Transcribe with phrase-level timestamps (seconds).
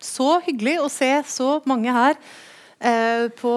[0.00, 2.16] så hyggelig å se så mange her
[2.80, 3.54] eh, på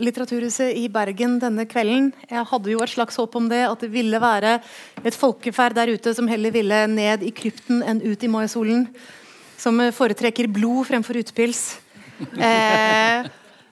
[0.00, 2.12] Litteraturhuset i Bergen denne kvelden.
[2.30, 4.58] Jeg hadde jo et slags håp om det, at det ville være
[5.02, 8.86] et folkeferd der ute som heller ville ned i krypten enn ut i maisolen.
[9.60, 11.74] Som foretrekker blod fremfor utpils.
[12.20, 13.26] Eh,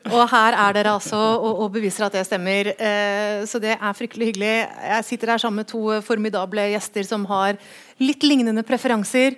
[0.08, 2.72] og her er dere altså og, og beviser at det stemmer.
[2.74, 4.52] Eh, så det er fryktelig hyggelig.
[4.66, 7.58] Jeg sitter her sammen med to formidable gjester som har
[8.00, 9.36] litt lignende preferanser.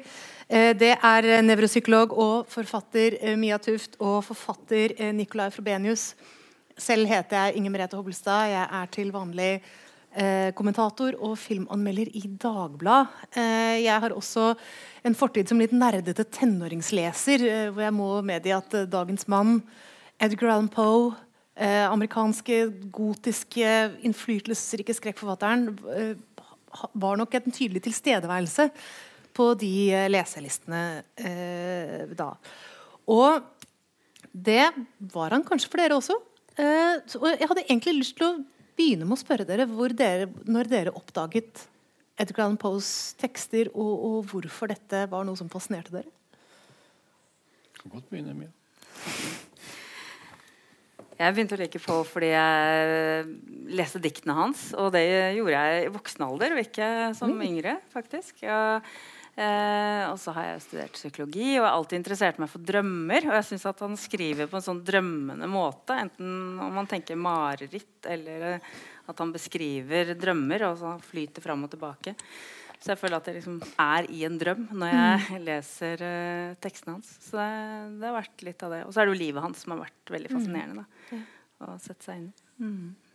[0.50, 6.08] Eh, det er nevropsykolog og forfatter eh, Mia Tuft og forfatter eh, Nicolai Frobenius.
[6.74, 8.48] Selv heter jeg Inger Merete Hobbelstad.
[8.50, 13.28] Jeg er til vanlig eh, kommentator og filmanmelder i Dagbladet.
[13.30, 14.48] Eh, jeg har også
[15.06, 19.60] en fortid som litt nerdete tenåringsleser, hvor jeg må medgi at dagens mann
[20.18, 21.12] Edgar Allan Poe,
[21.54, 26.50] eh, amerikanske gotiske innflytelsesrike skrekkforfatteren, eh,
[26.90, 28.66] var nok en tydelig tilstedeværelse
[29.40, 30.82] på de eh, leselistene
[31.16, 32.34] eh, da.
[33.10, 33.40] Og
[34.30, 34.68] det
[35.12, 36.16] var han kanskje for dere også.
[36.60, 38.38] Eh, så, jeg hadde egentlig lyst til å
[38.76, 41.66] begynne med å spørre dere, dere når dere oppdaget
[42.20, 46.10] Edgar Allan Poes tekster, og, og, hvorfor dette var noe som fascinerte dere.
[47.80, 48.52] Kan godt begynne, Mia.
[51.20, 53.24] Jeg begynte å like på fordi jeg
[53.76, 54.66] leste diktene hans.
[54.76, 55.04] Og det
[55.36, 57.46] gjorde jeg i voksen alder, og ikke som mm.
[57.48, 58.44] yngre, faktisk.
[58.44, 58.92] Og,
[59.40, 63.28] og så har jeg studert psykologi og har alltid interessert meg for drømmer.
[63.30, 67.16] Og jeg syns at han skriver på en sånn drømmende måte, enten om man tenker
[67.16, 68.58] mareritt eller
[69.10, 72.14] at han beskriver drømmer, og så flyter fram og tilbake.
[72.80, 75.42] Så jeg føler at jeg liksom er i en drøm når jeg mm.
[75.50, 77.12] leser uh, tekstene hans.
[77.26, 77.50] Så det,
[78.00, 78.80] det, har vært litt av det.
[78.86, 80.36] Og så er det jo livet hans som har vært veldig mm.
[80.38, 80.86] fascinerende.
[81.10, 81.20] da,
[81.66, 82.48] Å sette seg inn i.
[82.64, 83.09] Mm.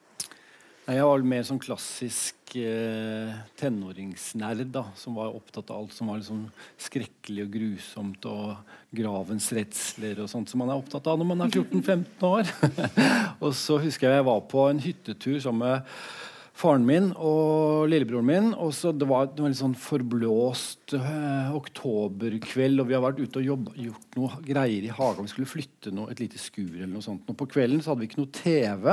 [0.85, 6.19] Jeg var mer sånn klassisk eh, tenåringsnerd da, som var opptatt av alt som var
[6.19, 6.43] liksom
[6.77, 11.41] skrekkelig og grusomt, og gravens redsler og sånt som man er opptatt av når man
[11.47, 12.53] er 14-15 år.
[13.43, 15.97] og så husker jeg jeg var på en hyttetur sammen med
[16.55, 18.49] faren min og lillebroren min.
[18.61, 23.41] Og så det var, en veldig sånn forblåst eh, oktoberkveld, og vi har vært ute
[23.41, 25.27] og jobb, gjort noe greier i hagen.
[25.27, 27.27] Vi skulle flytte noe, et lite skur eller noe sånt.
[27.31, 28.87] Og på kvelden så hadde vi ikke noe TV,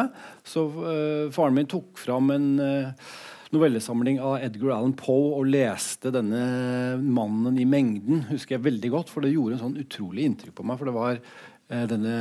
[0.55, 3.15] så eh, faren min tok fram en eh,
[3.53, 6.43] novellesamling av Edgar Allan Poe og leste denne
[6.99, 8.27] 'Mannen i mengden'.
[8.33, 10.81] husker jeg veldig godt, for det gjorde en sånn utrolig inntrykk på meg.
[10.81, 11.21] For det var
[11.93, 12.17] denne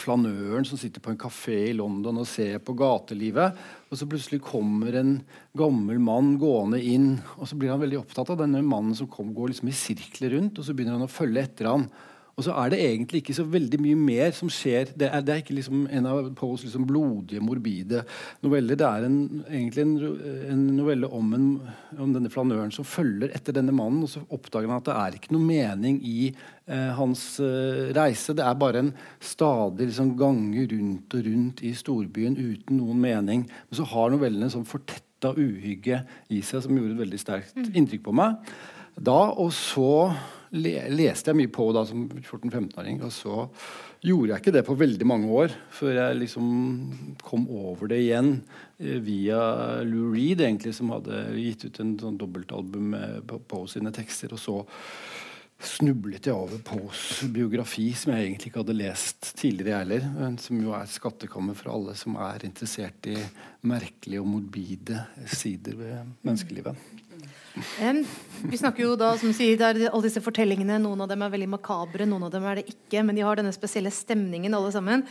[0.00, 3.56] flanøren som sitter på en kafé i London og ser på gatelivet.
[3.88, 5.16] Og så plutselig kommer en
[5.58, 9.34] gammel mann gående inn, og så blir han veldig opptatt av denne mannen som kom,
[9.36, 11.88] går liksom i sirkler rundt, og så begynner han å følge etter han.
[12.38, 14.92] Og så er det egentlig ikke så veldig mye mer som skjer.
[14.94, 18.04] Det er, det er ikke liksom en av Poes liksom blodige, morbide
[18.46, 18.78] noveller.
[18.78, 19.16] Det er en,
[19.48, 19.96] egentlig en,
[20.52, 21.48] en novelle om, en,
[21.98, 24.06] om, denne flanøren som følger etter denne mannen.
[24.06, 28.38] Og så oppdager han at det er ikke noe mening i eh, hans eh, reise.
[28.38, 33.46] Det er bare en stadig liksom, gange rundt og rundt i storbyen uten noen mening.
[33.50, 37.58] Men så har novellene en sånn fortetta uhygge i seg som gjorde et veldig sterkt
[37.58, 37.72] mm.
[37.74, 38.38] inntrykk på meg.
[38.94, 39.90] Da, og så
[40.54, 43.02] leste jeg mye på da som 14-15-åring.
[43.06, 43.44] Og så
[44.04, 46.48] gjorde jeg ikke det på veldig mange år før jeg liksom
[47.26, 48.34] kom over det igjen
[48.78, 49.40] eh, via
[49.86, 52.98] Lou Reed, egentlig, som hadde gitt ut en sånn dobbeltalbum
[53.28, 54.34] på, på sine tekster.
[54.36, 54.60] Og så
[55.58, 60.60] snublet jeg over Poes biografi, som jeg egentlig ikke hadde lest tidligere, heller, men som
[60.62, 63.16] jo er skattekammer for alle som er interessert i
[63.66, 65.02] merkelige og morbide
[65.34, 67.07] sider ved menneskelivet.
[67.82, 68.02] Um,
[68.50, 70.78] vi snakker jo da, som sier, det er alle disse fortellingene.
[70.82, 73.02] Noen av dem er veldig makabre, noen av dem er det ikke.
[73.06, 75.06] Men de har denne spesielle stemningen, alle sammen.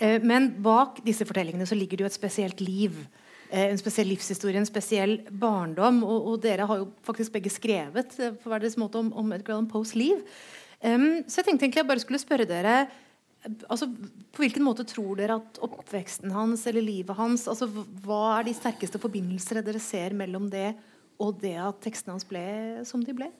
[0.00, 3.00] Uh, men bak disse fortellingene så ligger det jo et spesielt liv.
[3.48, 6.04] Uh, en spesiell livshistorie, en spesiell barndom.
[6.06, 9.34] Og, og, dere har jo faktisk begge skrevet uh, på hver deres måte om, om
[9.36, 10.22] Edgar Allan Poes liv.
[10.84, 12.74] Um, så jeg tenkte egentlig jeg bare skulle spørre dere
[13.66, 13.88] altså,
[14.30, 17.66] På hvilken måte tror dere at oppveksten hans eller livet hans altså,
[18.04, 20.72] Hva er de sterkeste forbindelsene dere ser mellom det
[21.18, 22.46] og det at tekstene hans ble
[22.88, 23.30] som de ble?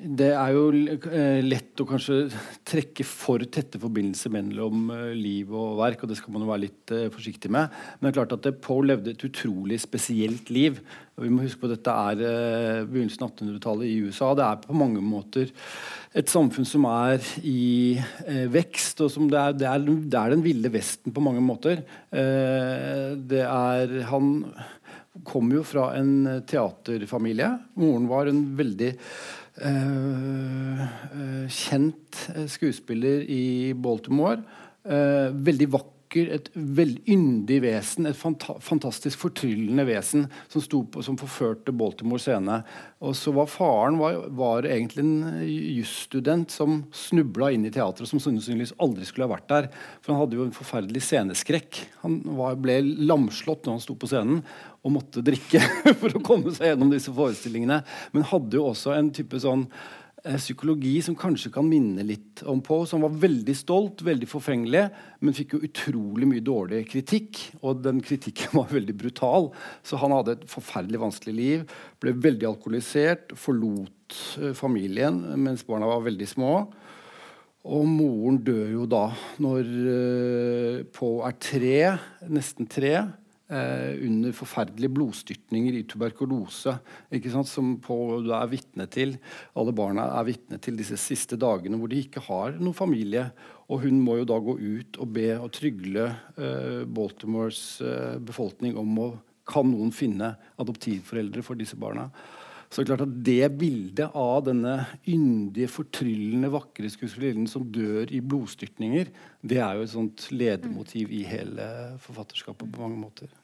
[0.00, 2.22] Det er jo eh, lett å kanskje
[2.70, 6.62] trekke for tette forbindelser mellom eh, liv og verk, og det skal man jo være
[6.62, 7.68] litt uh, forsiktig med.
[7.98, 10.80] Men det er klart at Poe levde et utrolig spesielt liv.
[11.16, 14.32] og vi må huske på at Dette er begynnelsen av 1800-tallet i USA.
[14.38, 15.52] Det er på mange måter
[16.16, 18.00] et samfunn som er i
[18.50, 21.84] vekst, og som det er, det, er, det er, den ville Vesten på mange måter.
[22.10, 24.32] det er Han
[25.26, 27.52] kom jo fra en teaterfamilie.
[27.78, 29.39] Moren var en veldig Eh, eh,
[31.50, 34.42] kjent eh, skuespiller i Baltimore.
[34.80, 36.50] veldig vakker vakker, et
[37.08, 38.06] yndig vesen.
[38.06, 42.62] Et fanta fantastisk fortryllende vesen som, på, som forførte Baltimore scene.
[43.00, 48.20] Og så var Faren var, var egentlig en jusstudent som snubla inn i teatret, som
[48.20, 49.70] sannsynligvis aldri skulle ha vært der.
[50.02, 51.84] For han hadde jo en forferdelig sceneskrekk.
[52.02, 54.42] Han var, ble lamslått når han sto på scenen
[54.80, 55.60] og måtte drikke
[56.00, 57.82] for å komme seg gjennom disse forestillingene.
[58.12, 59.99] Men hadde jo også en type sånn Eh,
[60.36, 64.84] psykologi som kanskje kan minne litt om Poe, som var veldig stolt, veldig forfengelig,
[65.24, 67.40] men fikk jo utrolig mye dårlig kritikk.
[67.62, 69.50] Og den kritikken var veldig brutal.
[69.86, 71.64] Så han hadde et forferdelig vanskelig liv.
[72.02, 76.54] Ble veldig alkoholisert, forlot uh, familien mens barna var veldig små.
[77.70, 79.06] Og moren dør jo da
[79.42, 81.80] når uh, Poe er tre,
[82.32, 83.10] nesten tre eh,
[83.50, 86.76] under forferdelige blodstyrtninger i tuberkulose.
[87.50, 89.16] Som du er vitne til.
[89.58, 93.26] Alle barna er vitne til disse siste dagene hvor de ikke har noen familie.
[93.70, 96.06] Og hun må jo da gå ut og be og trygle
[96.38, 99.10] eh, Baltimores eh, befolkning om å
[99.50, 102.08] kan noen finne adoptivforeldre for disse barna.
[102.70, 104.76] Så det er klart at det bildet av denne
[105.10, 109.10] yndige, fortryllende, vakre skuespillerinnen som dør i blodstyrtninger,
[109.42, 111.66] det er jo et sånt ledemotiv i hele
[112.04, 113.39] forfatterskapet på mange måter.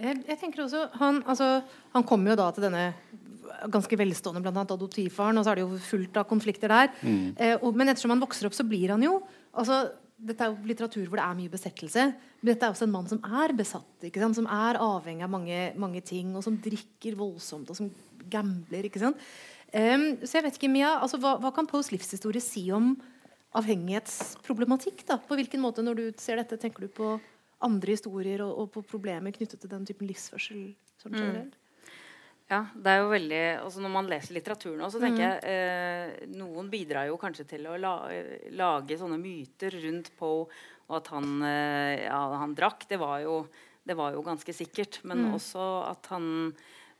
[0.00, 1.60] Jeg, jeg tenker også, Han, altså,
[1.92, 2.84] han kommer jo da til denne
[3.68, 6.92] ganske velstående blant annet adoptivfaren, og så er det jo fullt av konflikter der.
[7.02, 7.34] Mm.
[7.36, 9.18] Eh, og, men ettersom han vokser opp, så blir han jo
[9.52, 9.88] altså,
[10.20, 12.02] Dette er jo litteratur hvor det er mye besettelse.
[12.42, 14.04] Men dette er også en mann som er besatt,
[14.36, 17.88] som er avhengig av mange, mange, ting, og som drikker voldsomt, og som
[18.28, 18.84] gambler.
[18.84, 19.16] ikke sant?
[19.72, 22.92] Um, så jeg vet ikke, Mia, altså, hva, hva kan Poes livshistorie si om
[23.56, 25.06] avhengighetsproblematikk?
[25.08, 25.16] da?
[25.24, 27.14] På hvilken måte, når du ser dette, tenker du på
[27.66, 30.70] andre historier og, og, på problemer knyttet til den typen livsførsel
[31.00, 31.50] sånn mm.
[32.50, 35.44] Ja, det er jo veldig altså Når man leser litteraturen også, tenker mm.
[35.46, 37.94] jeg eh, Noen bidrar jo kanskje til å la,
[38.58, 40.48] lage sånne myter rundt Poe,
[40.90, 42.88] og at han, eh, ja, han drakk.
[42.90, 43.44] Det var, jo,
[43.86, 44.98] det var, jo, ganske sikkert.
[45.06, 45.36] Men mm.
[45.38, 46.26] også at han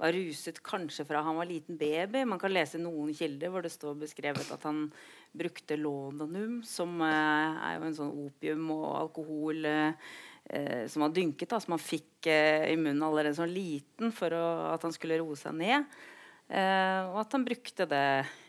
[0.00, 2.22] var ruset kanskje fra han var liten baby.
[2.24, 4.86] Man kan lese noen kilder hvor det står beskrevet at han
[5.34, 9.66] brukte Londonum, som eh, er jo en sånn opium og alkohol.
[9.66, 10.28] Eh, eh,
[10.90, 14.46] som var dynket, da, som han fikk eh, i munnen allerede som liten for å,
[14.72, 15.86] at han skulle roe seg ned.
[16.50, 18.06] Eh, og at han brukte det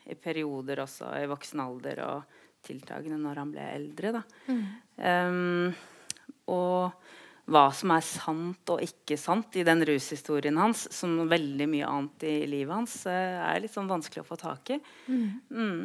[0.09, 4.23] i perioder også i voksen alder og tiltagende når han ble eldre.
[4.49, 4.63] Mm.
[4.97, 5.73] Um,
[6.49, 6.91] og
[7.51, 12.25] hva som er sant og ikke sant i den rushistorien hans, som veldig mye annet
[12.29, 14.79] i livet hans, eh, er litt sånn vanskelig å få tak i.
[15.07, 15.25] Mm.
[15.51, 15.81] Mm.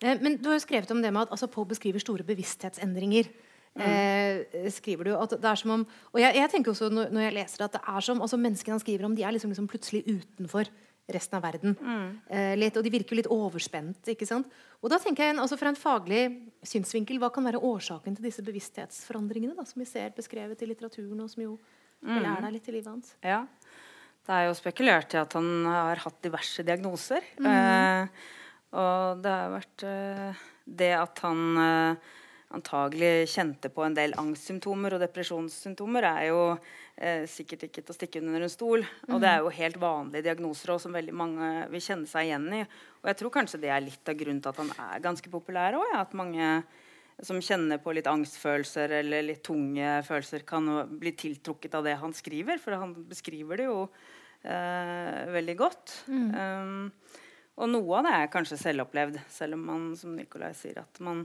[0.00, 3.28] Eh, men du har jo skrevet om det med at altså, Paul beskriver store bevissthetsendringer.
[3.76, 5.82] Eh, skriver du at det er som om
[6.14, 8.38] Og jeg, jeg tenker også når, når, jeg leser det, at det er som altså
[8.40, 10.70] Menneskene han skriver om, de er liksom, liksom plutselig utenfor
[11.12, 11.76] resten av verden.
[11.78, 12.06] Mm.
[12.34, 14.08] Eh, litt, og de virker litt overspent.
[14.10, 14.48] ikke sant?
[14.82, 16.22] Og da tenker jeg, altså Fra en faglig
[16.66, 21.20] synsvinkel, hva kan være årsaken til disse bevissthetsforandringene da, som vi ser beskrevet i litteraturen,
[21.22, 21.54] og som jo
[22.02, 22.16] mm.
[22.16, 23.14] er der litt i livet hans?
[23.22, 23.44] Ja,
[24.26, 27.22] Det er jo spekulert i at han har hatt diverse diagnoser.
[27.38, 27.50] Mm.
[27.52, 28.26] Eh,
[28.74, 32.14] og det har vært eh, det at han eh,
[32.54, 36.40] antagelig kjente på en del angstsymptomer og depresjonssymptomer, er jo
[36.94, 38.84] eh, sikkert ikke til å stikke under en stol.
[39.10, 42.48] Og det er jo helt vanlige diagnoser også, som veldig mange vil kjenne seg igjen
[42.54, 42.62] i.
[43.02, 45.78] Og jeg tror kanskje det er litt av grunnen til at han er ganske populær
[45.80, 45.88] òg.
[45.92, 46.50] Ja, at mange
[47.26, 50.68] som kjenner på litt angstfølelser eller litt tunge følelser, kan
[51.00, 52.60] bli tiltrukket av det han skriver.
[52.62, 53.80] For han beskriver det jo
[54.44, 55.98] eh, veldig godt.
[56.12, 56.28] Mm.
[56.36, 57.22] Um,
[57.56, 61.24] og noe av det er kanskje selvopplevd, selv om man, som Nikolai sier, at man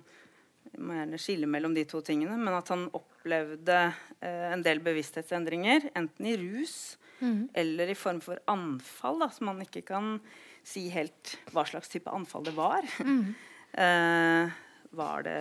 [0.71, 3.77] jeg må gjerne skille mellom de to tingene, men at han opplevde
[4.21, 6.75] eh, en del bevissthetsendringer, enten i rus
[7.19, 7.51] mm.
[7.57, 10.15] eller i form for anfall, da, som man ikke kan
[10.63, 12.87] si helt hva slags type anfall det var.
[13.03, 13.33] Mm.
[13.85, 14.59] eh,
[14.97, 15.39] var det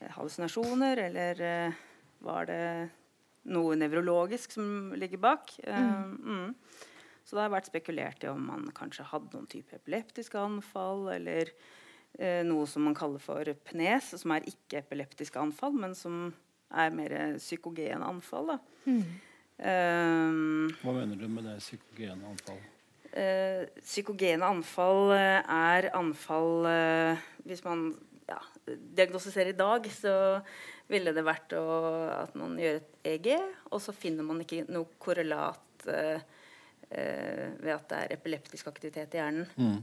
[0.00, 1.82] eh, hallusinasjoner, eller eh,
[2.24, 2.62] var det
[3.48, 5.58] noe nevrologisk som ligger bak?
[5.66, 6.14] Mm.
[6.18, 6.86] mm.
[7.28, 11.50] Så det har vært spekulert i om man kanskje hadde noen type epileptiske anfall, eller
[11.52, 11.66] eh,
[12.18, 16.32] noe som man kaller for pnes, som er ikke-epileptiske anfall, men som
[16.74, 18.56] er mer psykogene anfall.
[18.88, 19.04] Mm.
[19.58, 22.58] Um, Hva mener du med det psykogene anfall?
[23.08, 27.88] Uh, psykogene anfall eh, er anfall uh, Hvis man
[28.28, 28.38] ja,
[28.68, 30.12] diagnostiserer i dag, så
[30.92, 31.64] ville det vært å,
[32.12, 33.30] at man gjør et EG,
[33.72, 36.20] og så finner man ikke noe korrelat uh,
[36.90, 39.48] eh, ved at det er epileptisk aktivitet i hjernen.
[39.56, 39.80] Mm.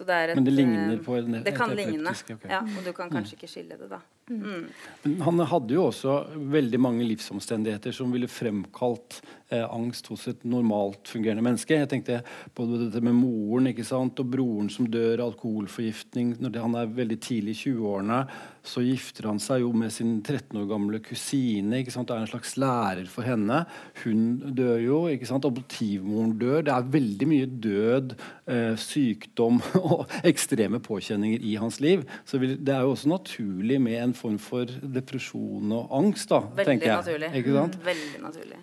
[0.00, 2.10] Et, Men det ligner på en Det kan ligne.
[2.10, 2.50] Okay.
[2.50, 3.38] Ja, og du kan kanskje mm.
[3.38, 4.00] ikke skille det, da.
[4.30, 4.66] Mm.
[5.02, 6.14] Men han hadde jo også
[6.54, 9.18] veldig mange livsomstendigheter som ville fremkalt
[9.52, 11.76] eh, angst hos et normalt fungerende menneske.
[11.76, 12.22] Jeg tenkte
[12.56, 14.20] på dette med moren ikke sant?
[14.22, 18.20] og broren som dør alkoholforgiftning når han er veldig tidlig i 20-årene.
[18.64, 21.82] Så gifter han seg jo med sin 13 år gamle kusine.
[21.82, 22.08] ikke sant?
[22.08, 23.64] Det er en slags lærer for henne.
[24.06, 24.24] Hun
[24.56, 25.02] dør jo.
[25.12, 25.44] ikke sant?
[25.44, 26.64] Adoptivmoren dør.
[26.64, 28.16] Det er veldig mye død,
[28.48, 32.08] eh, sykdom og ekstreme påkjenninger i hans liv.
[32.24, 36.28] Så det er jo også naturlig med en form for depresjon og angst.
[36.28, 36.98] da, Veldig tenker jeg.
[37.04, 37.32] naturlig.
[37.42, 37.76] Ikke sant?
[37.80, 38.60] Mm, veldig naturlig.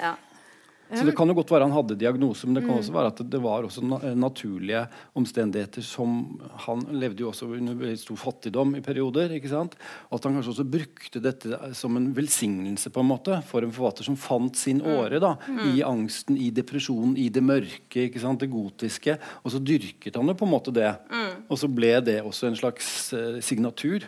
[0.00, 0.14] Ja.
[0.92, 2.68] Så det kan jo godt være han hadde diagnose, men det Mm.
[2.68, 7.48] kan også være at det var også na naturlige omstendigheter som Han levde jo også
[7.48, 9.30] under veldig stor fattigdom i perioder.
[9.32, 9.74] ikke sant?
[10.10, 13.72] Og at han kanskje også brukte dette som en velsignelse på en måte for en
[13.72, 14.86] forfatter som fant sin Mm.
[14.98, 18.40] åre da, i angsten, i depresjonen, i det mørke, ikke sant?
[18.40, 19.18] det gotiske.
[19.46, 20.94] Og så dyrket han jo på en måte det.
[21.10, 21.44] Mm.
[21.48, 24.02] Og så ble det også en slags eh, signatur.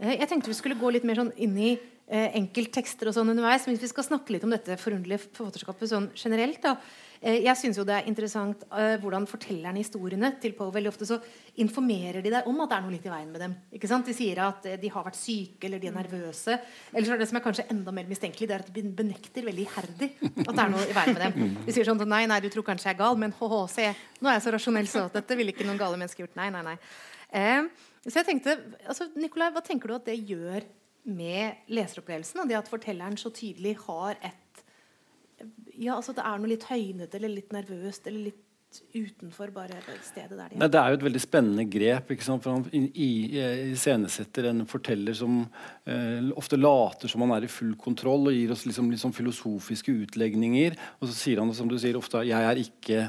[0.00, 1.72] Eh, Jeg tenkte vi skulle gå litt mer sånn inn i
[2.06, 3.64] eh, enkelttekster og sånn underveis.
[3.66, 6.74] Men hvis vi skal snakke litt om dette forunderlige forfatterskapet sånn generelt da,
[7.22, 11.16] eh, Jeg syns det er interessant hvordan fortellerne historiene til Poe veldig ofte så
[11.56, 13.56] informerer de deg om at det er noe litt i veien med dem.
[13.72, 14.04] Ikke sant?
[14.06, 16.60] De sier at de har vært syke eller de er nervøse.
[16.92, 19.48] Eller så er det som er kanskje enda mer mistenkelig, det er at de benekter
[19.48, 20.12] veldig iherdig
[20.46, 21.56] at det er noe i veien med dem.
[21.64, 23.88] De sier sånn nei, nei, du tror kanskje jeg er gal, men hå-hå, se,
[24.20, 26.36] nå er jeg så rasjonell så at dette ville ikke noen gale mennesker gjort.
[26.36, 26.76] Nei, nei, nei.
[27.32, 27.64] Eh,
[28.06, 30.66] så jeg tenkte, altså, Nikolai, hva tenker du at det gjør
[31.16, 32.42] med leseropplevelsen?
[32.42, 34.42] Og det at fortelleren så tydelig har et
[35.76, 38.45] Ja, altså det er noe litt høynete eller litt nervøst eller litt
[38.96, 42.10] utenfor bare stedet der de Nei, det er jo et veldig spennende grep.
[42.12, 42.42] ikke sant?
[42.44, 45.38] For Han eh, iscenesetter en forteller som
[45.88, 49.94] eh, ofte later som han er i full kontroll, og gir oss liksom, sånn filosofiske
[50.06, 50.76] utlegninger.
[51.00, 53.00] Og så sier han som du sier ofte 'jeg er ikke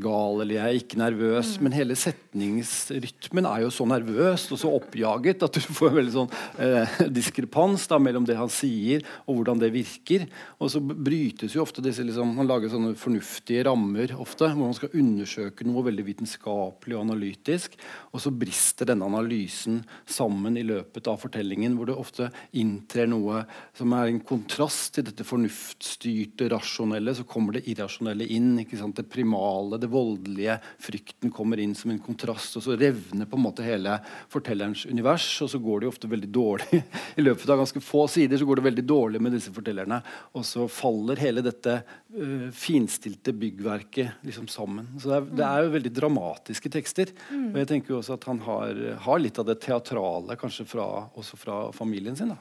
[0.00, 1.60] gal' eller 'jeg er ikke nervøs'.
[1.60, 6.14] Men hele setningsrytmen er jo så nervøs og så oppjaget at du får en veldig
[6.16, 10.26] sånn eh, diskrepans da, mellom det han sier, og hvordan det virker.
[10.58, 14.74] Og så brytes jo ofte disse liksom, Han lager sånne fornuftige rammer ofte, hvor man
[14.74, 17.76] skal undersøke noe veldig vitenskapelig og analytisk.
[18.12, 23.42] Og så brister denne analysen sammen i løpet av fortellingen, hvor det ofte inntrer noe
[23.76, 27.14] som er en kontrast til dette fornuftstyrte, rasjonelle.
[27.16, 28.54] Så kommer det irrasjonelle inn.
[28.62, 30.58] Det primale, det voldelige.
[30.82, 33.98] Frykten kommer inn som en kontrast, og så revner på en måte hele
[34.32, 35.28] fortellerens univers.
[35.44, 36.82] Og så går det jo ofte veldig dårlig.
[37.18, 40.02] I løpet av ganske få sider så går det veldig dårlig med disse fortellerne.
[40.36, 44.91] Og så faller hele dette uh, finstilte byggverket liksom sammen.
[45.00, 47.12] Så det er, det er jo veldig dramatiske tekster.
[47.32, 50.86] Og jeg tenker jo også at han har, har litt av det teatrale kanskje fra,
[51.18, 52.34] også fra familien sin.
[52.34, 52.40] da.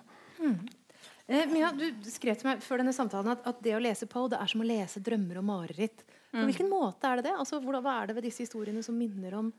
[1.31, 4.31] Eh, Mia, du skrev til meg før denne samtalen at, at det å lese Poe
[4.31, 6.03] det er som å lese drømmer og mareritt.
[6.31, 7.35] På hvilken måte er det det?
[7.39, 9.49] Altså, hvordan, hva er det ved disse historiene som minner om,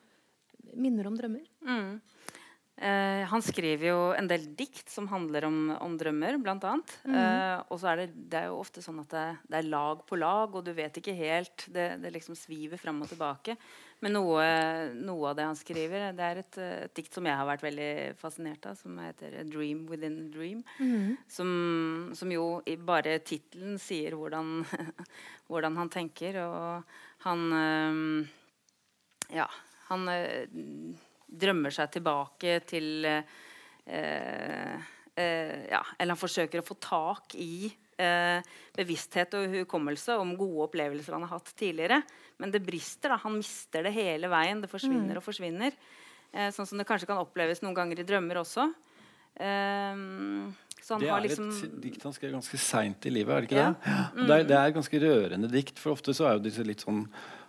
[0.72, 1.44] minner om drømmer?
[1.68, 1.98] Mm.
[2.82, 6.94] Eh, han skriver jo en del dikt som handler om, om drømmer, blant annet.
[7.06, 10.00] Eh, og så er det, det er jo ofte sånn at det, det er lag
[10.08, 11.68] på lag, og du vet ikke helt.
[11.70, 13.54] Det, det liksom sviver fram og tilbake.
[14.02, 14.46] Men noe,
[14.98, 17.92] noe av det han skriver, det er et, et dikt som jeg har vært veldig
[18.18, 20.64] fascinert av, som heter 'A Dream Within a Dream'.
[21.30, 24.64] Som, som jo i bare tittelen sier hvordan,
[25.46, 26.42] hvordan han tenker.
[26.42, 26.98] Og
[27.28, 28.28] han øh,
[29.32, 29.46] Ja,
[29.86, 30.50] han eh,
[31.32, 33.22] drømmer seg tilbake til eh,
[35.16, 38.40] eh, ja, Eller han forsøker å få tak i eh,
[38.76, 42.02] bevissthet og hukommelse om gode opplevelser han har hatt tidligere.
[42.38, 43.12] Men det brister.
[43.14, 44.60] da, Han mister det hele veien.
[44.62, 45.72] Det forsvinner og forsvinner.
[46.32, 48.68] Eh, sånn som det kanskje kan oppleves noen ganger i drømmer også.
[49.36, 49.96] Eh,
[50.82, 53.40] så han Det har er liksom et dikt han skrev ganske seint i livet, er
[53.44, 53.68] det ikke Ja.
[53.70, 54.22] det?
[54.22, 56.82] Og Det, er, det er ganske rørende dikt, for ofte så er jo disse litt
[56.82, 57.04] sånn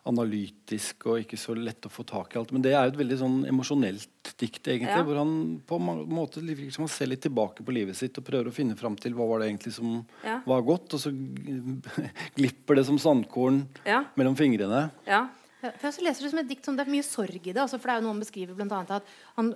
[0.05, 2.51] analytiske og ikke så lett å få tak i alt.
[2.51, 5.03] Men det er jo et veldig sånn emosjonelt dikt, egentlig, Ja.
[5.03, 8.47] hvor han på en måte liksom, han ser litt tilbake på livet sitt og prøver
[8.51, 10.41] å finne fram til hva var det egentlig som Ja.
[10.45, 11.11] var godt, og så
[12.35, 14.03] glipper det som sandkorn Ja.
[14.15, 14.91] mellom fingrene.
[15.07, 15.27] ja.
[15.63, 17.61] Ja, for jeg leser det som et dikt som Det er mye sorg i det.
[17.61, 19.05] Altså, for det er jo noe Han beskriver blant annet at
[19.37, 19.53] han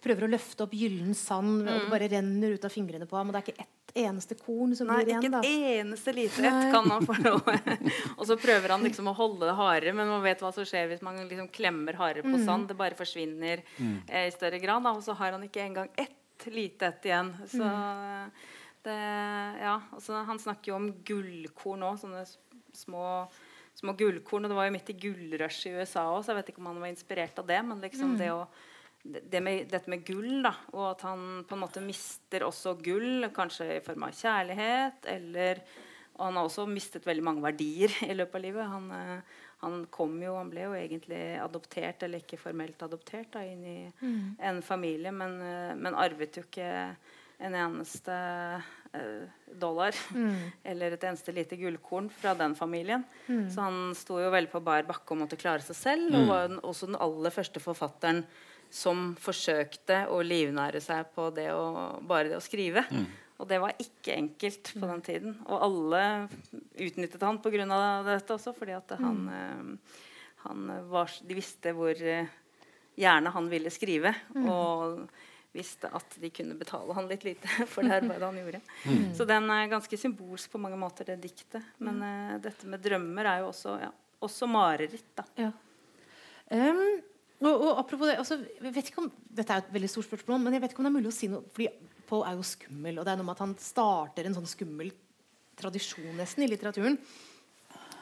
[0.00, 3.28] prøver å løfte opp gyllen sand, og det bare renner ut av fingrene på ham.
[3.28, 4.92] Og det er ikke ett eneste korn som Mm.
[4.94, 5.24] Nei, blir igjen.
[5.24, 5.40] ikke da.
[5.40, 7.56] et eneste lite ett kan han få noe.
[8.18, 10.86] og så prøver han liksom å holde det hardere, men man vet hva som skjer
[10.92, 12.36] hvis man liksom klemmer hardere Mm.
[12.38, 12.68] på sand.
[12.70, 13.62] Det bare forsvinner
[14.08, 14.82] eh, i større grad.
[14.86, 14.92] Da.
[14.94, 17.34] Og så har han ikke engang ett lite ett igjen.
[17.50, 18.30] Så Mm.
[18.84, 19.80] det Ja.
[19.92, 22.22] Altså, han snakker jo om gullkorn òg, sånne
[22.72, 23.28] små
[23.74, 24.44] små gullkorn.
[24.44, 26.66] Og det var jo midt i gullrush i USA òg, så jeg vet ikke om
[26.72, 27.60] han var inspirert av det.
[27.64, 28.42] Men liksom det å
[29.02, 33.30] det med, dette med gull, da, og at han på en måte mister også gull,
[33.32, 35.62] kanskje i form av kjærlighet, eller
[36.20, 38.66] Og han har også mistet veldig mange verdier i løpet av livet.
[38.68, 39.22] Han, eh,
[39.62, 43.92] han kom jo, han ble jo egentlig adoptert, eller ikke formelt adoptert, da, inn i
[44.02, 44.36] Mm.
[44.38, 46.96] en familie, men, eh, men arvet jo ikke
[47.40, 48.62] en eneste
[49.60, 50.50] dollar Mm.
[50.64, 53.04] eller et eneste lite gullkorn fra den familien.
[53.26, 53.48] Mm.
[53.50, 56.14] Så han sto jo veldig på bar bakke og måtte klare seg selv.
[56.16, 58.24] Og var den, også den aller første forfatteren
[58.70, 62.84] som forsøkte å livnære seg på det å, bare det å skrive.
[63.40, 65.38] Og det var ikke enkelt på den tiden.
[65.48, 66.02] Og alle
[66.76, 67.66] utnyttet han pga.
[68.04, 69.96] dette også, fordi at han, eh,
[70.44, 72.28] han var, de visste hvor eh,
[73.00, 74.12] gjerne han ville skrive.
[74.44, 75.08] Og
[75.56, 78.60] visste at de kunne betale han litt lite for det arbeidet han gjorde.
[79.16, 81.64] Så den er ganske symbolsk på mange måter, det diktet.
[81.82, 83.90] Men uh, dette med drømmer er jo også, ja,
[84.26, 85.26] også mareritt, da.
[85.40, 85.50] Ja.
[86.50, 87.00] Um,
[87.40, 90.42] og, og apropos det altså, jeg vet ikke om, Dette er et veldig stort spørsmål,
[90.42, 91.68] men jeg vet ikke om det er mulig å si noe Fordi
[92.10, 94.90] Paul er jo skummel, og det er noe med at han starter en sånn skummel
[95.60, 96.96] tradisjon nesten i litteraturen.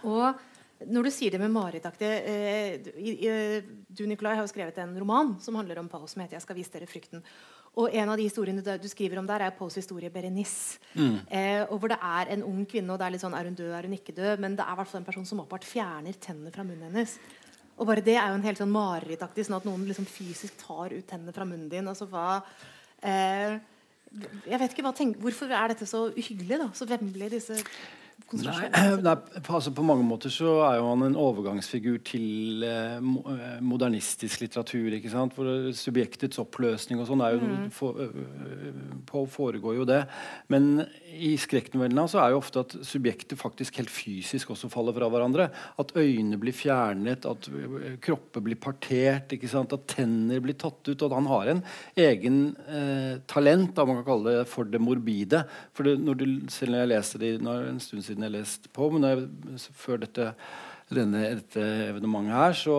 [0.09, 0.39] Og
[0.87, 5.57] når du sier det med marerittaktig eh, Du Nikolai, har jo skrevet en roman som
[5.59, 7.23] handler om Paus som heter 'Jeg skal vise dere frykten'.
[7.77, 10.79] Og En av de historiene du, skriver om der, er Poes historie 'Berenice'.
[11.31, 13.55] Eh, og hvor det er en ung kvinne, og det er litt sånn er hun
[13.55, 14.39] død, er hun ikke død?
[14.39, 17.19] Men det er hvert en person som åpenbart fjerner tennene fra munnen hennes.
[17.79, 20.93] Og bare det er jo en helt sånn marerittaktig, sånn at noen liksom fysisk tar
[20.93, 21.87] ut tennene fra munnen din.
[21.87, 22.43] Altså hva
[23.03, 23.59] eh,
[24.47, 26.59] Jeg vet ikke, hva tenk, Hvorfor er dette så uhyggelig?
[26.59, 26.71] da?
[26.73, 27.59] Så vemmelig, disse
[28.37, 28.69] Nei,
[29.07, 34.43] nei, altså på mange måter så er jo han en overgangsfigur til eh, eh, modernistisk
[34.43, 34.93] litteratur.
[34.99, 35.33] ikke sant?
[35.37, 40.03] For eh, Subjektets oppløsning og sånn er jo noe- for, øh, foregår jo det.
[40.53, 45.09] Men i skrekknovellene så er jo ofte at subjektet faktisk helt fysisk også faller fra
[45.13, 45.49] hverandre.
[45.81, 47.49] At øyne blir fjernet, at
[48.05, 49.73] kropper blir partert, ikke sant?
[49.73, 50.99] at tenner blir tatt ut.
[50.99, 51.65] Og at han har en
[52.05, 55.47] egen eh, talent, da man kan kalle det, for det morbide.
[55.73, 58.35] For det, når du, selv når jeg leste det nå det en stund siden jeg
[58.35, 60.33] leste på, men jeg, før dette
[60.89, 62.77] denne, dette evenementet her, så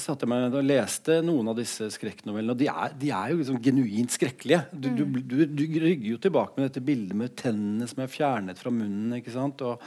[0.00, 2.56] satte jeg meg ned og leste noen av disse skrekknovellene.
[2.56, 4.64] Og de er, de er jo liksom genuint skrekkelige.
[4.72, 8.58] Du, du, du, du rygger jo tilbake med dette bildet med tennene som er fjernet
[8.58, 9.14] fra munnen.
[9.18, 9.62] ikke sant?
[9.66, 9.82] Og,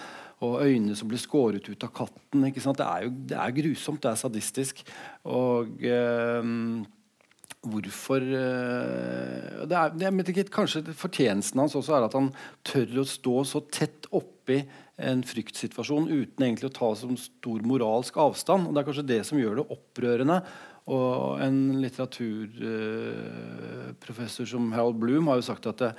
[0.45, 2.47] og øynene som blir skåret ut av katten.
[2.47, 2.79] ikke sant?
[2.79, 4.83] Det er jo det er grusomt, det er sadistisk.
[5.35, 6.51] Og eh,
[7.65, 12.31] hvorfor eh, det er, jeg vet ikke, Kanskje fortjenesten hans også er at han
[12.67, 14.61] tør å stå så tett oppi
[14.97, 18.67] en fryktsituasjon uten egentlig å ta som stor moralsk avstand.
[18.67, 20.39] og Det er kanskje det som gjør det opprørende.
[20.85, 25.93] Og en litteraturprofessor som Harold Bloom har jo sagt at eh,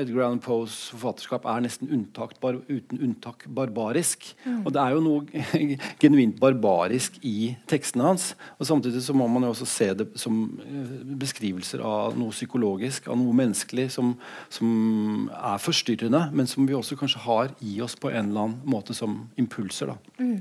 [0.00, 4.32] Edgar Allan Poes forfatterskap er nesten unntak, bar, uten unntak barbarisk.
[4.64, 5.20] Og det er jo noe
[6.02, 8.32] genuint barbarisk i tekstene hans.
[8.56, 13.12] Og Samtidig så må man jo også se det som eh, beskrivelser av noe psykologisk,
[13.12, 14.16] av noe menneskelig, som,
[14.48, 18.64] som er forstyrrende, men som vi også kanskje har i oss på en eller annen
[18.64, 19.92] måte som impulser.
[19.92, 19.96] da.
[20.24, 20.40] Eh,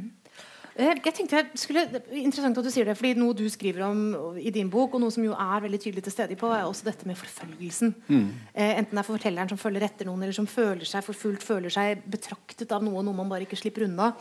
[0.78, 4.36] Jeg tenkte jeg skulle, er Interessant at du sier det, fordi noe du skriver om
[4.38, 6.86] i din bok, og noe som jo er veldig tydelig til stede på, er også
[6.86, 7.96] dette med forfølgelsen.
[8.06, 8.28] Mm.
[8.54, 12.04] enten det er fortelleren som følger etter noen, eller som føler seg forfulgt, føler seg
[12.06, 14.12] betraktet av noe, noe man bare ikke slipper unna.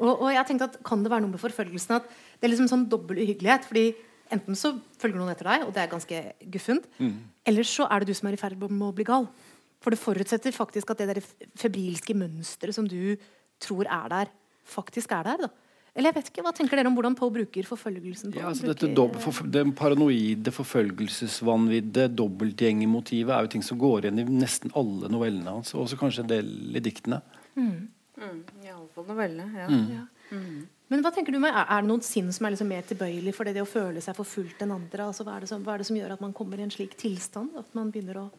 [0.00, 2.70] Og, og jeg tenkte at Kan det være noe med forfølgelsen at det er liksom
[2.72, 3.68] sånn dobbel uhyggelighet?
[3.70, 3.86] fordi
[4.32, 6.86] Enten så følger noen etter deg, og det er ganske guffent.
[7.46, 9.28] Eller så er det du som er i ferd med å bli gal.
[9.84, 11.20] For det forutsetter faktisk at det der
[11.60, 13.14] febrilske mønsteret som du
[13.62, 14.32] tror er der,
[14.64, 15.44] faktisk er der.
[15.44, 15.50] da
[15.96, 18.32] eller jeg vet ikke, Hva tenker dere om hvordan Poe bruker forfølgelsen?
[18.34, 18.40] på?
[18.40, 24.20] Ja, altså Bruker- dette forf- Den paranoide, forfølgelsesvanvidde, dobbeltgjengermotivet er jo ting som går igjen
[24.20, 27.20] i nesten alle novellene hans, og også kanskje en del i diktene.
[27.56, 27.88] Mm,
[28.64, 29.48] Iallfall novellene.
[29.54, 29.68] Ja.
[29.68, 29.90] Mm.
[29.94, 30.04] Ja.
[30.90, 33.34] Men hva tenker du med, Er er det noen sinn som er liksom mer tilbøyelig
[33.34, 35.06] for det, det å føle seg forfulgt enn andre?
[35.08, 36.70] Altså, hva, er det som, hva er det som gjør at man kommer i en
[36.70, 37.56] slik tilstand?
[37.58, 38.30] At man begynner å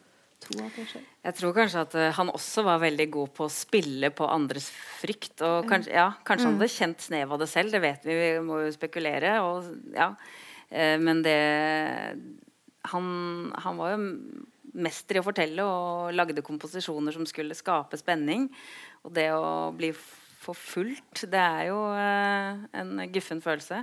[0.48, 1.02] tro at kanskje?
[1.26, 4.70] Jeg tror kanskje at eh, han også var veldig god på å spille på andres
[5.02, 5.36] frykt.
[5.46, 8.34] Og kanskje, ja, kanskje han hadde kjent snev av det selv, det vet vi, vi
[8.46, 9.38] må jo spekulere.
[9.46, 10.12] Og, ja.
[10.70, 11.40] Eh, men det
[12.92, 13.08] han,
[13.66, 14.04] han var jo
[14.76, 18.50] mester i å fortelle og lagde komposisjoner som skulle skape spenning.
[19.06, 19.92] Og det å bli
[20.46, 23.82] forfulgt, det er jo eh, en guffen følelse.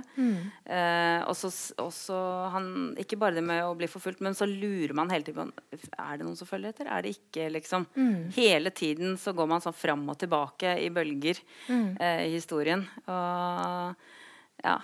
[0.65, 1.51] Eh, og så
[1.83, 2.19] også
[2.53, 2.67] han
[3.01, 6.17] Ikke bare det med å bli forfulgt, men så lurer man hele tiden på Er
[6.17, 6.87] det noen som følger etter.
[6.87, 7.87] Er det ikke, liksom?
[8.37, 12.85] Hele tiden så går man sånn fram og tilbake i bølger eh, i historien.
[13.05, 13.95] Og
[14.63, 14.77] ja.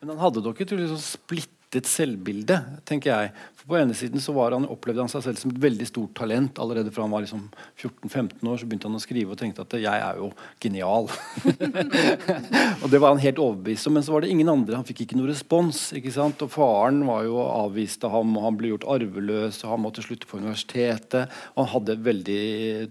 [0.00, 2.56] Men han hadde dere tydeligvis sånn splittet splittet selvbilde,
[2.86, 3.32] tenker jeg.
[3.58, 6.58] For På ene siden så han, opplevde han seg selv som et veldig stort talent.
[6.60, 7.48] Allerede fra han var liksom
[7.80, 10.28] 14-15 år så begynte han å skrive og tenkte at jeg er jo
[10.60, 11.08] genial.
[12.82, 14.76] og Det var han helt overbevist om, men så var det ingen andre.
[14.76, 15.80] Han fikk ikke noe respons.
[15.96, 16.44] ikke sant?
[16.44, 20.04] Og Faren var jo avvist av ham, og han ble gjort arveløs, og han måtte
[20.04, 21.32] slutte på universitetet.
[21.54, 22.42] og Han hadde veldig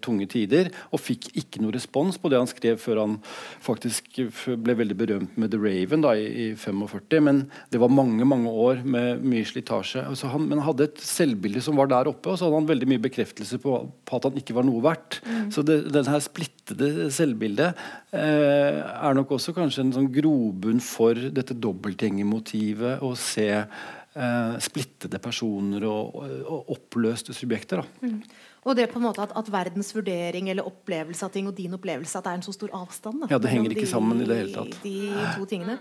[0.04, 3.20] tunge tider og fikk ikke noe respons på det han skrev før han
[3.62, 4.10] faktisk
[4.58, 7.22] ble veldig berømt med The Raven da, i, i 45.
[7.30, 10.04] Men det var mange mange år med mye slitasje.
[10.10, 12.70] Altså han, men han hadde et selvbilde som var der oppe, og så hadde han
[12.70, 13.76] veldig mye bekreftelse på,
[14.08, 15.20] på at han ikke var noe verdt.
[15.26, 15.50] Mm.
[15.54, 17.84] Så det, det her splittede selvbildet
[18.16, 23.04] eh, er nok også kanskje en sånn grobunn for dette dobbeltgjengermotivet.
[23.04, 27.84] Å se eh, splittede personer og, og oppløste subjekter.
[28.02, 28.22] Mm.
[28.64, 31.76] Og det på en måte at, at, verdens vurdering eller opplevelse av ting og din
[31.76, 33.26] opplevelse at det er en så stor avstand.
[33.26, 34.78] Da, ja, det henger ikke de, sammen i det hele tatt.
[34.86, 34.98] De
[35.36, 35.78] to tingene.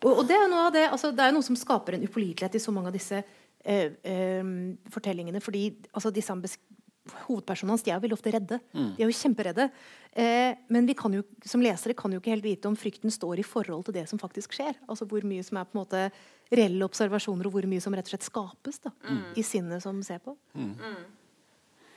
[0.00, 2.56] Og, og det er noe av det, altså, det er noe som skaper en upålitelighet
[2.56, 4.52] i så mange av disse eh, eh,
[4.92, 5.42] fortellingene.
[5.44, 6.36] fordi altså, disse
[7.26, 8.58] hovedpersonene hans de er jo veldig ofte redde.
[8.72, 8.90] Mm.
[8.96, 9.68] De er jo kjemperedde.
[10.12, 13.40] Eh, men vi kan jo, som lesere kan jo ikke helt vite om frykten står
[13.42, 14.76] i forhold til det som faktisk skjer.
[14.88, 16.02] Altså Hvor mye som er på en måte
[16.50, 19.24] reelle observasjoner, og hvor mye som rett og slett skapes da, mm.
[19.38, 20.36] i sinnet som ser på.
[20.54, 20.74] Mm.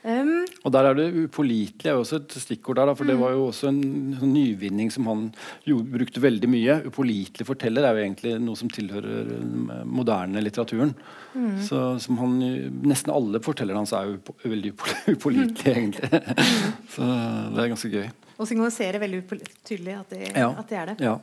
[0.04, 0.20] Mm.
[0.24, 2.90] Um, og der er det upålitelig er også et stikkord der.
[2.92, 3.10] For mm.
[3.10, 3.82] det var jo også en,
[4.20, 5.22] sånn nyvinning som han
[5.64, 6.76] jo, brukte veldig mye.
[6.90, 10.92] Upålitelig forteller er jo egentlig noe som tilhører den moderne litteraturen.
[11.32, 11.54] Mm.
[11.64, 12.36] Så som han,
[12.84, 14.74] Nesten alle fortellerne hans er jo veldig
[15.14, 15.80] upålitelige, mm.
[15.80, 16.22] egentlig.
[16.92, 18.10] Så det er ganske gøy.
[18.34, 19.22] Og signaliserer veldig
[19.64, 20.50] tydelig at det, ja.
[20.50, 20.96] at det er det.
[21.04, 21.16] Ja.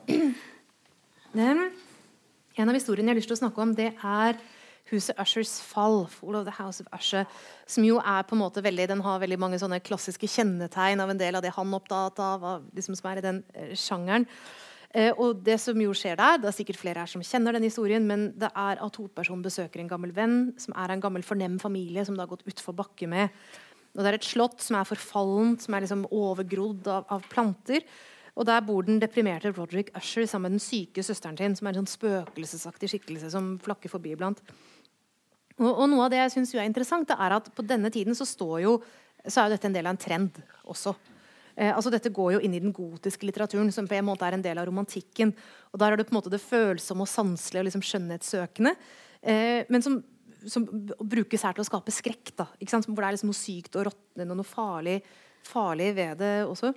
[1.35, 1.61] Um,
[2.61, 4.41] en av historiene jeg har lyst til å snakke om, det er
[4.91, 6.05] huset Ushers fall.
[6.11, 7.25] Fall of the House of Usher,
[7.69, 11.09] som jo er på en måte veldig, Den har veldig mange sånne klassiske kjennetegn av
[11.09, 14.27] en del av det han er opptatt av, liksom som er i den uh, sjangeren.
[14.91, 17.63] Uh, og det som jo skjer der, Det er sikkert flere her som kjenner den
[17.63, 21.59] historien, men det er at hovedpersonen besøker en gammel venn som er en gammel fornem
[21.59, 23.29] familie som det har gått utfor bakke med.
[23.95, 27.83] Og Det er et slott som er forfallent, som er liksom overgrodd av, av planter.
[28.35, 31.75] Og Der bor den deprimerte Roderick Usher sammen med den syke søsteren sin, som er
[31.75, 34.39] en sånn spøkelsesaktig skikkelse som flakker forbi iblant.
[35.61, 38.17] Og, og, noe av det jeg synes er interessant, det er at på denne tiden
[38.17, 38.25] så,
[38.61, 38.79] jo,
[39.23, 40.95] så er jo dette en del av en trend også.
[41.55, 44.37] Eh, altså Dette går jo inn i den gotiske litteraturen, som på en måte er
[44.37, 45.33] en del av romantikken.
[45.71, 48.73] Og Der er det på en måte det følsomme og sanselige og liksom skjønnhetssøkende.
[49.21, 49.99] Eh, men som,
[50.49, 50.65] som,
[50.97, 52.33] brukes her til å skape skrekk.
[52.37, 54.97] da, Hvor det er liksom noe sykt og råtnende og noe farlig,
[55.45, 56.73] farlig ved det også.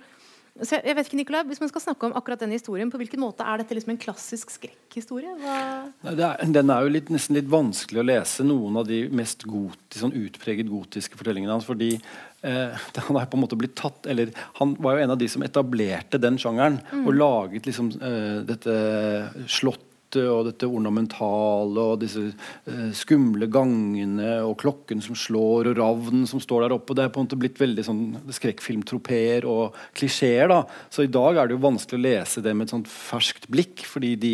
[0.63, 3.19] Så jeg, vet ikke, Nicolai, Hvis man skal snakke om akkurat denne historien, på hvilken
[3.19, 5.33] måte er dette liksom en klassisk skrekkhistorie?
[5.99, 10.15] Den er jo litt, nesten litt vanskelig å lese noen av de mest gotis, sånn
[10.15, 11.67] utpreget gotiske fortellingene hans.
[11.67, 15.19] fordi eh, han er på en måte blitt tatt, eller han var jo en av
[15.19, 16.79] de som etablerte den sjangeren.
[16.93, 17.03] Mm.
[17.03, 18.79] Og laget liksom eh, dette
[19.51, 19.83] slott
[20.23, 26.41] og dette ornamentale og disse uh, skumle gangene og klokken som slår og ravnen som
[26.43, 26.95] står der oppe.
[26.97, 28.03] Det er på en måte blitt veldig sånn
[28.37, 30.49] skrekkfilmtropeer og klisjeer.
[30.51, 30.61] da.
[30.93, 33.85] Så i dag er det jo vanskelig å lese det med et sånt ferskt blikk,
[33.89, 34.33] fordi de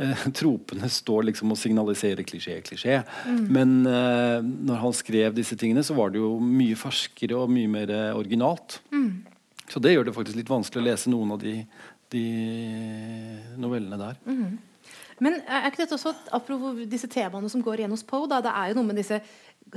[0.00, 3.00] uh, tropene står liksom og signaliserer klisjé, klisjé.
[3.28, 3.42] Mm.
[3.54, 7.70] Men uh, når han skrev disse tingene, så var det jo mye ferskere og mye
[7.70, 8.80] mer originalt.
[8.92, 9.28] Mm.
[9.68, 11.54] Så det gjør det faktisk litt vanskelig å lese noen av de,
[12.12, 12.24] de
[13.60, 14.20] novellene der.
[14.24, 14.56] Mm.
[15.24, 18.70] Men er ikke dette også, apropos disse temaene som går igjen hos Poe, det er
[18.70, 19.20] jo noe med disse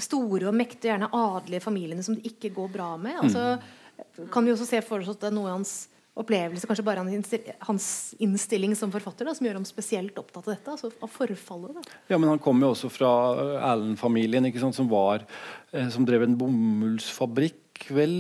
[0.02, 3.18] store og mektige, gjerne adelige familiene som det ikke går bra med.
[3.24, 4.28] Altså, mm.
[4.34, 5.74] Kan vi også se for oss at det er noe i hans
[6.22, 7.04] opplevelse, kanskje bare
[7.64, 7.88] hans
[8.22, 10.74] innstilling som forfatter, da, som gjør ham spesielt opptatt av dette?
[10.74, 11.84] altså av forfallet da.
[12.12, 13.12] Ja, men Han kom jo også fra
[13.72, 15.24] Allen-familien, som, var,
[15.72, 18.16] eh, som drev en bomullsfabrikk vel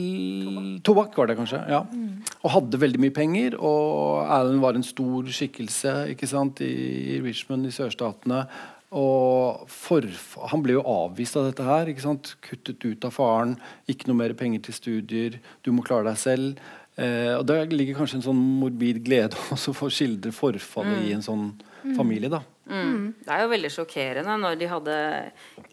[0.85, 1.61] Tobakk var det kanskje.
[1.69, 1.83] ja.
[1.85, 2.21] Mm.
[2.41, 3.57] Og hadde veldig mye penger.
[3.59, 8.45] Og Alan var en stor skikkelse ikke sant, i Richmond i sørstatene.
[8.91, 10.03] Og for,
[10.51, 11.87] han ble jo avvist av dette her.
[11.91, 12.35] ikke sant?
[12.43, 13.55] Kuttet ut av faren.
[13.91, 15.39] Ikke noe mer penger til studier.
[15.63, 16.63] Du må klare deg selv.
[16.99, 21.05] Eh, og Der ligger kanskje en sånn morbid glede også for å skildre forfallet mm.
[21.07, 21.95] i en sånn mm.
[21.95, 22.31] familie.
[22.33, 22.43] da.
[22.71, 23.13] Mm.
[23.23, 24.97] Det er jo veldig sjokkerende når de hadde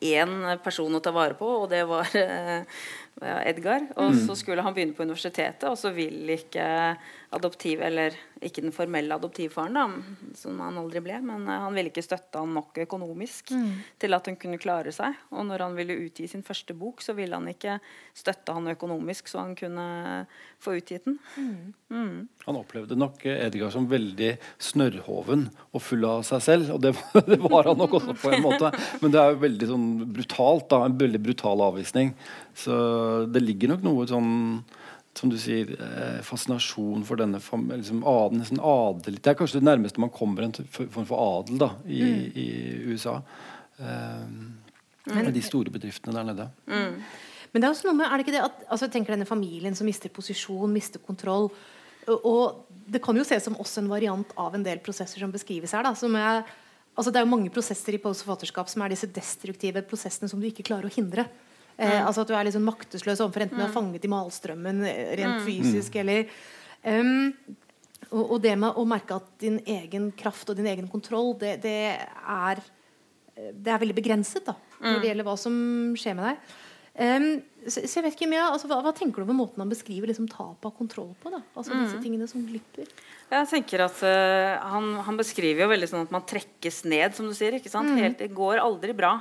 [0.08, 0.32] én
[0.64, 2.80] person å ta vare på, og det var eh,
[3.22, 3.88] Edgar.
[3.96, 4.20] Og mm.
[4.26, 6.68] så skulle han begynne på universitetet, og så vil ikke
[7.34, 11.90] adoptiv, eller ikke den formelle adoptivfaren, da, som han aldri ble, men uh, han ville
[11.90, 13.72] ikke støtte han nok økonomisk mm.
[14.00, 15.16] til at hun kunne klare seg.
[15.34, 17.76] Og når han ville utgi sin første bok, så ville han ikke
[18.16, 19.88] støtte han økonomisk, så han kunne
[20.62, 21.18] få utgitt den.
[21.36, 21.74] Mm.
[21.92, 22.16] mm.
[22.46, 24.32] Han opplevde nok Edgar som veldig
[24.70, 28.32] snørrhoven og full av seg selv, og det var, det var han nok også på
[28.32, 28.72] en måte.
[29.02, 32.14] Men det er jo veldig sånn brutalt, da, en veldig brutal avvisning.
[32.56, 32.74] Så
[33.28, 34.30] det ligger nok noe sånn
[35.18, 40.02] som du sier, eh, fascinasjon for denne liksom, adel, adel, Det er kanskje det nærmeste
[40.02, 42.20] man kommer en form for adel da, i, mm.
[42.38, 42.48] i
[42.92, 43.18] USA.
[43.78, 44.28] eh,
[45.08, 46.50] med de store bedriftene der nede.
[46.68, 49.28] Men det er også noe med, er det ikke det at altså, jeg tenker denne
[49.28, 51.48] familien som mister posisjon, mister kontroll
[52.08, 55.32] og, og det kan jo ses som også en variant av en del prosesser som
[55.32, 55.84] beskrives her.
[55.84, 56.46] Da, som er,
[56.94, 60.48] altså det er jo mange prosesser i postforfatterskap som er disse destruktive prosessene som du
[60.48, 61.26] ikke klarer å hindre.
[61.78, 65.12] Eh, altså At du er liksom maktesløs overfor enten du er fanget i malstrømmen eh,
[65.20, 66.26] rent fysisk eller
[66.82, 67.28] um,
[68.08, 71.58] og, og, det med å merke at din egen kraft og din egen kontroll, det,
[71.62, 72.62] det er
[73.38, 75.54] det er veldig begrenset da, når det gjelder hva som
[75.98, 76.56] skjer med deg.
[76.98, 77.26] Um,
[77.62, 80.10] så, så, jeg vet ikke mye, altså, hva, hva, tenker du om måten han beskriver
[80.10, 81.30] liksom, tap av kontroll på?
[81.30, 81.38] da?
[81.54, 82.88] Altså disse tingene som glipper?
[83.30, 87.28] Jeg tenker at uh, han, han, beskriver jo veldig sånn at man trekkes ned, som
[87.30, 87.54] du sier.
[87.60, 87.92] ikke sant?
[87.92, 88.00] Mm.
[88.02, 89.12] Helt, det går aldri bra.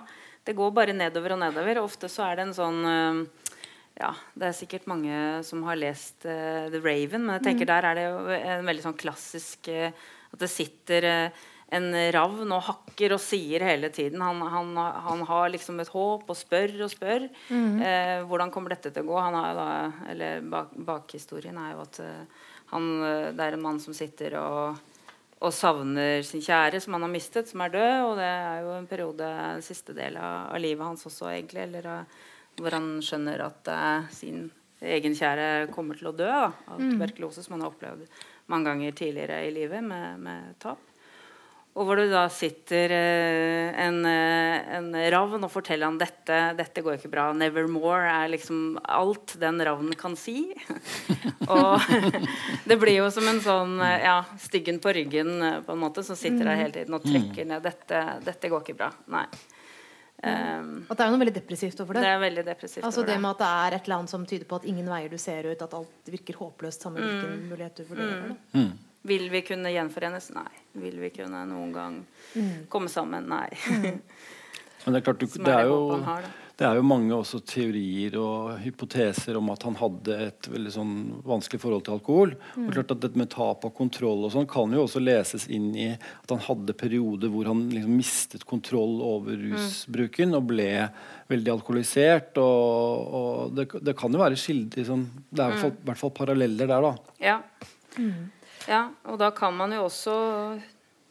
[0.47, 1.81] Det går bare nedover og nedover.
[1.83, 3.51] Ofte så er det en sånn uh,
[3.99, 7.73] ja, Det er sikkert mange som har lest uh, The Raven, men jeg tenker mm.
[7.73, 11.11] der er det jo en veldig sånn klassisk At det sitter
[11.75, 14.21] en ravn og hakker og sier hele tiden.
[14.23, 17.25] Han, han, han har liksom et håp og spør og spør.
[17.51, 17.81] Mm.
[17.83, 19.17] Eh, hvordan kommer dette til å gå?
[19.19, 19.71] Han har da,
[20.13, 24.37] eller bak, Bakhistorien er jo at uh, han, eh, det er en mann som sitter
[24.39, 24.79] og,
[25.37, 27.97] og, savner sin kjære som han har mistet, som er død.
[28.07, 31.67] Og det er jo en periode, en siste del av, av livet hans også, egentlig.
[31.67, 34.47] Eller, uh, hvor han skjønner at uh, sin
[34.81, 36.89] egen kjære kommer til å dø da, av mm.
[36.93, 38.05] tuberkulose, som han har opplevd
[38.47, 40.81] mange ganger tidligere i livet med, med tap.
[41.77, 46.81] Og hvor det da sitter eh, en, eh, en, ravn og forteller han dette, dette
[46.81, 47.27] går ikke bra.
[47.37, 50.49] 'Nevermore' er liksom alt den ravnen kan si.
[51.53, 51.77] og
[52.65, 55.37] det blir jo som en sånn eh, ja, styggen på ryggen
[55.67, 57.61] på en måte, som sitter der hele tiden og trekker ned.
[57.67, 58.89] Dette, dette går ikke bra.
[59.13, 59.27] Nei.
[60.17, 62.01] Um, at det er noe veldig depressivt over det.
[62.01, 64.47] Det er veldig depressivt altså det med at det er et eller annet som tyder
[64.49, 67.43] på at ingen veier du ser ut, at alt virker håpløst samme hvilken mm.
[67.51, 68.31] mulighet du vurderer.
[68.57, 68.71] Mm.
[69.07, 69.13] Mm.
[69.13, 70.31] Vil vi kunne gjenforenes?
[70.35, 70.49] Nei.
[70.73, 72.01] Vil vi kunne noen gang
[72.35, 72.67] mm.
[72.69, 73.29] komme sammen?
[73.31, 73.47] Nei.
[73.71, 74.01] Mm.
[74.83, 75.79] Men det er klart, du, det, er jo,
[76.55, 80.93] det er jo mange også teorier og hypoteser om at han hadde et veldig sånn
[81.27, 82.31] vanskelig forhold til alkohol.
[82.55, 82.67] Mm.
[82.69, 85.73] Og klart at Dette med tap av kontroll og sånn kan jo også leses inn
[85.75, 89.49] i at han hadde perioder hvor han liksom mistet kontroll over mm.
[89.57, 90.71] rusbruken og ble
[91.31, 92.39] veldig alkoholisert.
[92.43, 95.85] Og, og det, det, kan jo være skilder liksom, Det er i hvert, mm.
[95.91, 97.15] hvert fall paralleller der, da.
[97.27, 97.37] Ja.
[97.99, 98.36] Mm.
[98.65, 100.15] Ja, og da kan man jo også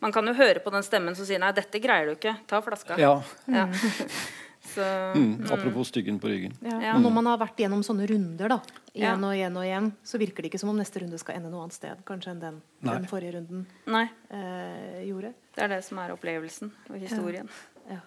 [0.02, 2.60] Man kan jo høre på den stemmen som sier 'nei, dette greier du ikke, ta
[2.60, 2.98] flaska'.
[3.00, 3.22] Ja.
[3.48, 3.68] ja.
[4.74, 5.52] Så, mm, mm.
[5.52, 6.52] Apropos styggen på ryggen.
[6.60, 6.82] Ja.
[6.82, 6.98] Ja.
[6.98, 8.58] Når man har vært gjennom sånne runder, da,
[8.92, 11.52] igjen og igjen og igjen, så virker det ikke som om neste runde skal ende
[11.52, 15.32] noe annet sted kanskje enn den, den forrige runden eh, gjorde.
[15.54, 17.50] Det er det som er opplevelsen og historien.
[17.88, 18.02] Ja.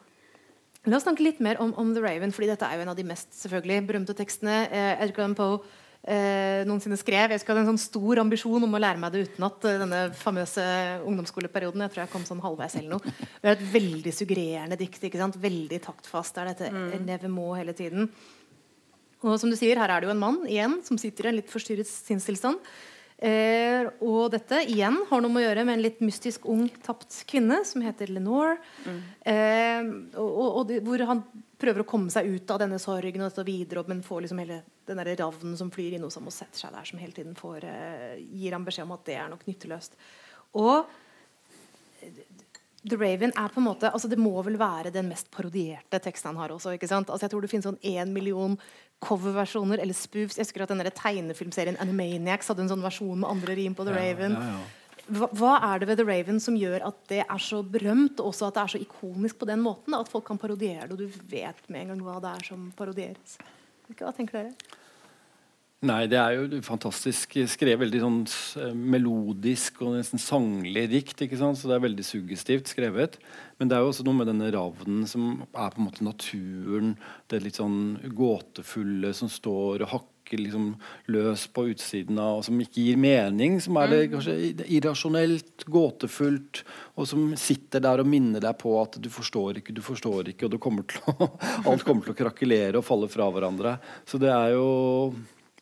[0.88, 3.00] La oss snakke litt mer om, om, The Raven, fordi dette er jo en av
[3.00, 4.62] de mest selvfølgelig berømte tekstene.
[4.68, 5.62] Eh, Edgar Allan Poe
[6.08, 7.34] eh, noensinne skrev.
[7.34, 10.02] Jeg skulle hatt en sånn stor ambisjon om å lære meg det utenat eh, denne
[10.18, 10.66] famøse
[11.04, 11.86] ungdomsskoleperioden.
[11.86, 13.16] Jeg tror jeg kom sånn halvveis eller noe.
[13.40, 15.02] Det er et veldig suggererende dikt.
[15.04, 15.40] ikke sant?
[15.42, 16.38] Veldig taktfast.
[16.40, 16.94] er dette mm.
[17.08, 18.12] nevermore hele tiden.
[19.20, 21.40] Og som du sier, her er det jo en mann igjen som sitter i en
[21.42, 22.62] litt forstyrret sinnstilstand.
[23.20, 27.18] Eh, og dette igjen har noe med å gjøre med en litt mystisk ung tapt
[27.28, 28.56] kvinne som heter Lenore.
[28.86, 29.00] Mm.
[29.34, 29.90] Eh,
[30.22, 31.26] og, og det, hvor han
[31.60, 35.02] prøver å komme seg ut av denne sorgen og videre, men får liksom hele den
[35.04, 37.68] der ravnen som flyr inn hos ham og setter seg der, som hele tiden får,
[37.68, 40.00] eh, gir ham beskjed om at det er nok nytteløst.
[40.64, 40.88] Og
[42.88, 46.32] The Raven er på en måte altså Det må vel være den mest parodierte teksten
[46.32, 46.76] han har også.
[46.78, 47.10] ikke sant?
[47.10, 48.56] Altså Jeg tror det finnes sånn én million
[49.04, 50.38] coverversjoner eller spoofs.
[50.38, 53.96] Jeg husker at denne tegnefilmserien Animaniacs hadde en sånn versjon med andre rim på The
[53.96, 54.36] Raven.
[54.36, 54.76] Ja, ja, ja.
[55.10, 58.30] Hva, hva, er det ved The Raven som gjør at det er så berømt, og
[58.30, 59.96] også at det er så ikonisk på den måten?
[59.98, 62.68] At folk kan parodiere det, og du vet med en gang hva det er som
[62.78, 63.40] parodieres.
[63.98, 64.78] Hva tenker dere?
[65.80, 67.86] Nei, det er jo fantastisk skrevet.
[67.86, 68.18] Veldig sånn
[68.60, 71.24] eh, melodisk og nesten sanglig dikt.
[71.24, 71.56] ikke sant?
[71.56, 73.16] Så det er veldig suggestivt skrevet.
[73.60, 76.98] Men det er jo også noe med denne ravnen som er på en måte naturen.
[77.32, 80.68] Det litt sånn gåtefulle som står og hakker liksom
[81.16, 83.58] løs på utsiden av, og som ikke gir mening.
[83.64, 84.12] Som er det mm.
[84.18, 84.38] kanskje
[84.68, 86.66] irrasjonelt, gåtefullt,
[87.00, 90.52] og som sitter der og minner deg på at du forstår ikke, du forstår ikke,
[90.52, 91.32] og kommer å,
[91.72, 93.80] alt kommer til å krakelere og falle fra hverandre.
[94.04, 94.72] Så det er jo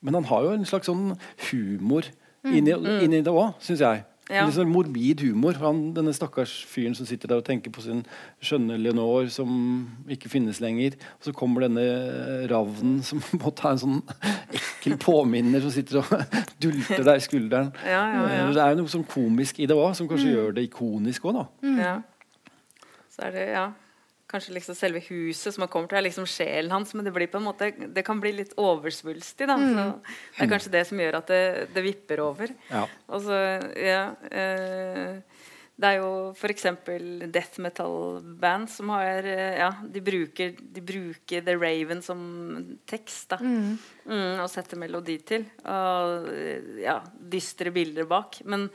[0.01, 1.15] Men han har jo en slags sånn
[1.49, 2.07] humor
[2.45, 2.93] inni, mm.
[3.05, 4.05] inni det òg, syns jeg.
[4.27, 4.41] Ja.
[4.43, 5.55] En sånn morbid humor.
[5.61, 8.01] Han, denne stakkars fyren som sitter der og tenker på sin
[8.43, 9.49] skjønne Leonore som
[10.11, 10.97] ikke finnes lenger.
[11.21, 11.85] Og så kommer denne
[12.51, 14.01] ravnen som måtte ha en sånn
[14.51, 16.11] ekkel påminner som sitter og
[16.63, 17.71] dulter deg i skulderen.
[17.87, 20.35] Ja, ja, det er jo noe sånn komisk i det òg, som kanskje mm.
[20.35, 21.49] gjør det ikonisk òg, da.
[21.63, 22.95] Mm.
[23.15, 23.67] Så er det, ja
[24.27, 26.93] kanskje liksom selve huset som har kommet til, er liksom sjelen hans.
[26.95, 29.47] Men det, blir på en måte, det kan bli litt oversvulstig.
[29.47, 29.57] Da.
[29.57, 29.75] Mm.
[30.03, 31.43] det er kanskje det som gjør at det,
[31.75, 32.55] det vipper over.
[32.71, 32.85] Ja.
[33.07, 33.37] Og så,
[33.79, 35.45] ja, eh,
[35.77, 36.65] det er jo f.eks.
[37.29, 42.21] death metal-band som har eh, Ja, de bruker, de bruker The Raven som
[42.89, 43.39] tekst, da.
[43.39, 43.77] Mm.
[44.09, 45.47] Mm, og setter melodi til.
[45.63, 46.31] Og
[46.81, 48.41] ja, dystre bilder bak.
[48.43, 48.67] Men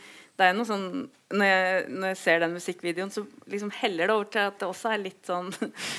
[0.43, 0.87] det er noe sånn
[1.33, 4.69] når jeg, når jeg, ser den musikkvideoen, så liksom heller det over til at det
[4.69, 5.49] også er litt sånn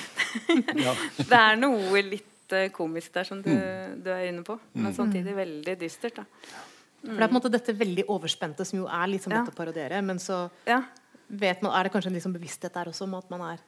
[1.30, 3.98] Det er noe litt uh, komisk der som du, mm.
[4.04, 4.96] du, er inne på, men mm.
[5.00, 6.22] samtidig veldig dystert.
[6.22, 6.62] da
[7.04, 9.42] for Det er på en måte dette veldig overspente som jo er litt som ja.
[9.42, 10.00] dette å parodiere.
[10.00, 10.80] Men så ja.
[11.28, 13.64] vet man, er det kanskje en liksom bevissthet der også om at man er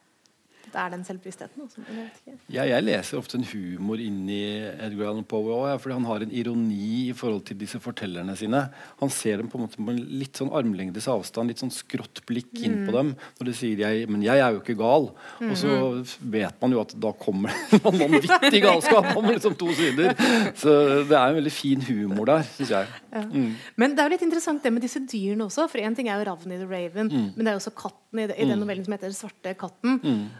[0.71, 1.63] det er den selvbevisstheten.
[1.63, 4.39] Også, jeg, ja, jeg leser ofte en humor inni
[4.73, 8.35] Edgar Allan Poe òg, ja, fordi han har en ironi i forhold til disse fortellerne
[8.39, 8.65] sine.
[9.01, 12.23] Han ser dem på en måte på en litt sånn armlengdes avstand, litt sånn skrått
[12.29, 12.63] blikk mm.
[12.67, 13.13] inn på dem.
[13.39, 15.51] Når de sier jeg, 'men jeg er jo ikke gal', mm.
[15.51, 16.15] og så mm.
[16.37, 20.13] vet man jo at da kommer det en vanvittig galskap om liksom to sider.
[20.57, 20.71] Så
[21.07, 22.87] det er en veldig fin humor der, syns jeg.
[23.11, 23.23] Ja.
[23.27, 23.55] Mm.
[23.75, 25.67] Men det er jo litt interessant det med disse dyrene også.
[25.71, 27.29] For én ting er jo ravnen i The Raven, mm.
[27.35, 28.61] men det er jo også katten i, i den mm.
[28.61, 29.99] novellen som heter 'Svarte katten'.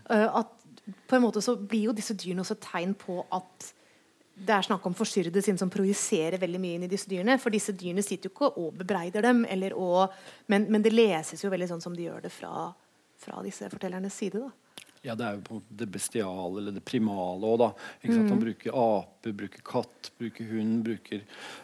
[0.10, 0.54] Uh, at
[1.08, 3.74] på en måte så blir jo disse dyrene også tegn på at
[4.38, 7.40] det er snakk om forstyrrede sinn som projiserer veldig mye inn i disse dyrene.
[7.42, 9.42] For disse dyrene sitter jo ikke og bebreider dem,
[9.74, 10.06] å,
[10.48, 12.70] men, men, det leses jo veldig sånn som de gjør det fra,
[13.18, 14.44] fra disse fortellernes side.
[14.46, 14.67] da.
[15.08, 17.68] Ja, det er jo på det bestiale eller det primale òg, da.
[18.02, 18.28] Ikke sant?
[18.28, 18.44] Han mm.
[18.44, 21.22] bruker ape, bruker katt, bruker hund, bruker,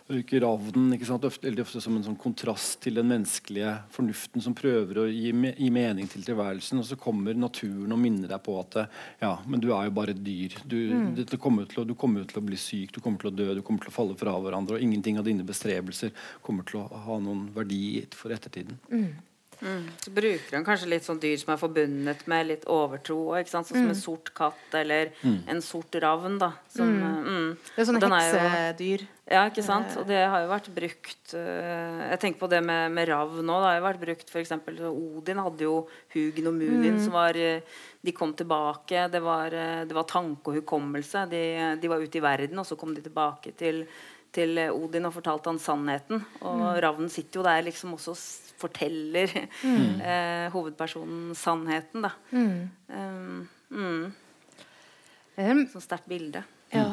[0.07, 0.93] bruker ravnen.
[0.95, 1.27] ikke sant?
[1.27, 5.51] Ofte, ofte som en sånn kontrast til den menneskelige fornuften som prøver å gi, me
[5.57, 6.79] gi, mening til tilværelsen.
[6.79, 8.79] Og så kommer naturen og minner deg på at
[9.19, 10.55] ja, men du er jo bare et dyr.
[10.63, 11.11] Du, mm.
[11.19, 13.49] dette kommer til å, du kommer til å bli syk, du kommer til å dø,
[13.57, 14.79] du kommer til å falle fra hverandre.
[14.79, 18.79] Og ingenting av dine bestrebelser kommer til å ha noen verdi for ettertiden.
[18.87, 19.11] Mm.
[19.63, 19.83] Mm.
[20.03, 23.19] Så bruker han kanskje litt sånn dyr som er forbundet med litt overtro.
[23.47, 23.89] Sånn som mm.
[23.93, 25.39] en sort katt eller mm.
[25.53, 26.37] en sort ravn.
[26.41, 27.03] da som, mm.
[27.03, 27.49] Eh, mm.
[27.69, 29.05] Det er sånne heksedyr.
[29.31, 29.95] Ja, ikke sant.
[30.01, 33.63] Og det har jo vært brukt uh, Jeg tenker på det med, med ravn òg.
[33.63, 34.55] Det har jo vært brukt f.eks.
[34.91, 35.77] Odin hadde jo
[36.15, 37.03] Hugin og Munin, mm.
[37.05, 39.07] som var uh, De kom tilbake.
[39.13, 39.55] Det var,
[39.87, 41.23] det var tanke og hukommelse.
[41.31, 41.45] De,
[41.79, 43.85] de, var ute i verden, og så kom de tilbake til
[44.33, 46.23] til Odin og fortalte han sannheten.
[46.41, 46.79] Og mm.
[46.81, 48.15] ravnen sitter jo der liksom også
[48.63, 50.01] forteller mm.
[50.09, 52.13] eh, hovedpersonen sannheten, da.
[52.33, 52.59] Mm.
[52.89, 54.03] Um, mm.
[55.73, 56.43] Sånn sterkt bilde.
[56.73, 56.87] Ja.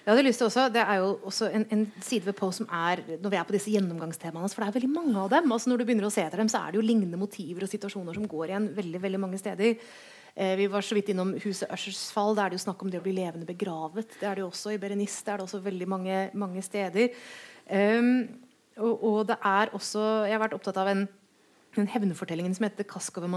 [0.00, 2.66] Jeg hadde lyst til også, Det er jo også en, en side ved Poe som
[2.72, 4.48] er når vi er på disse gjennomgangstemaene.
[4.48, 5.52] For det er veldig mange av dem.
[5.52, 7.70] altså Når du begynner å se etter dem, så er det jo lignende motiver og
[7.70, 9.76] situasjoner som går igjen veldig veldig mange steder.
[10.34, 12.34] Eh, vi var så vidt innom huset Ushers fall.
[12.34, 14.16] Der er det jo snakk om det å bli levende begravet.
[14.16, 17.12] Det er det jo også I Berenice det er det også veldig mange, mange steder.
[17.68, 18.24] Um,
[18.80, 21.06] og, og, det er også Jeg har vært opptatt av en,
[21.76, 23.28] en hevnefortellingen som heter 'Cask Montiado,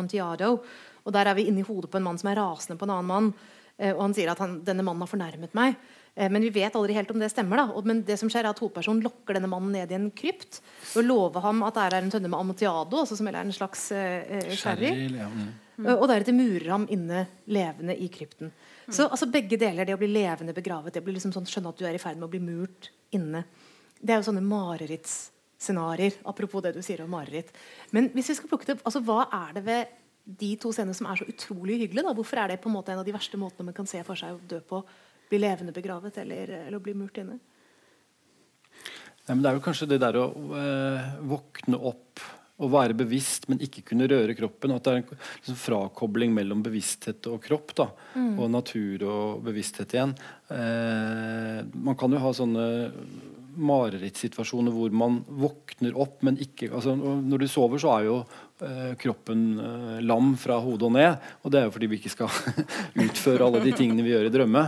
[0.56, 0.64] Amontillado'.
[1.06, 2.96] Og Der er vi inne i hodet på en mann som er rasende på en
[2.96, 3.34] annen mann.
[3.78, 5.76] Eh, og han sier at han, denne mannen har fornærmet meg.
[6.16, 7.58] Eh, men vi vet aldri helt om det stemmer.
[7.58, 10.62] da Men det som skjer er at hovedpersonen lokker denne mannen ned i en krypt
[10.96, 13.92] og lover ham at det er en tønne med amotiado, altså som er en slags
[13.92, 14.94] eh, sherry.
[15.18, 15.30] Ja.
[15.74, 15.88] Mm.
[15.98, 18.52] Og deretter murer ham inne levende i krypten.
[18.54, 18.94] Mm.
[18.94, 21.74] Så altså, begge deler, det å bli levende begravet, det å bli liksom sånn, skjønne
[21.74, 23.42] at du er i ferd med å bli murt inne,
[23.98, 24.44] det er jo sånne
[25.64, 26.20] marerittscenarioer.
[26.26, 27.54] Apropos det du sier om mareritt.
[27.92, 29.88] Men hvis vi skal plukke det, altså, hva er det ved
[30.24, 32.04] de to scenene som er så utrolig hyggelige?
[32.04, 32.14] Da?
[32.14, 34.16] Hvorfor er det på en måte en av de verste måtene man kan se for
[34.16, 34.84] seg å dø på?
[35.30, 37.40] Bli levende begravet eller, eller bli murt inne?
[39.24, 42.24] Nei, det er jo kanskje det der å øh, våkne opp
[42.62, 44.76] å være bevisst, men ikke kunne røre kroppen.
[44.76, 47.74] At det er en liksom, frakobling mellom bevissthet og kropp.
[47.80, 48.34] Da, mm.
[48.38, 50.14] Og natur og bevissthet igjen.
[50.54, 52.68] Eh, man kan jo ha sånne
[53.56, 58.16] marerittsituasjoner hvor man våkner opp, men ikke altså, Når du sover, så er jo
[58.66, 61.28] eh, kroppen eh, lam fra hodet og ned.
[61.44, 62.32] Og det er jo fordi vi ikke skal
[63.06, 64.64] utføre alle de tingene vi gjør i drømme.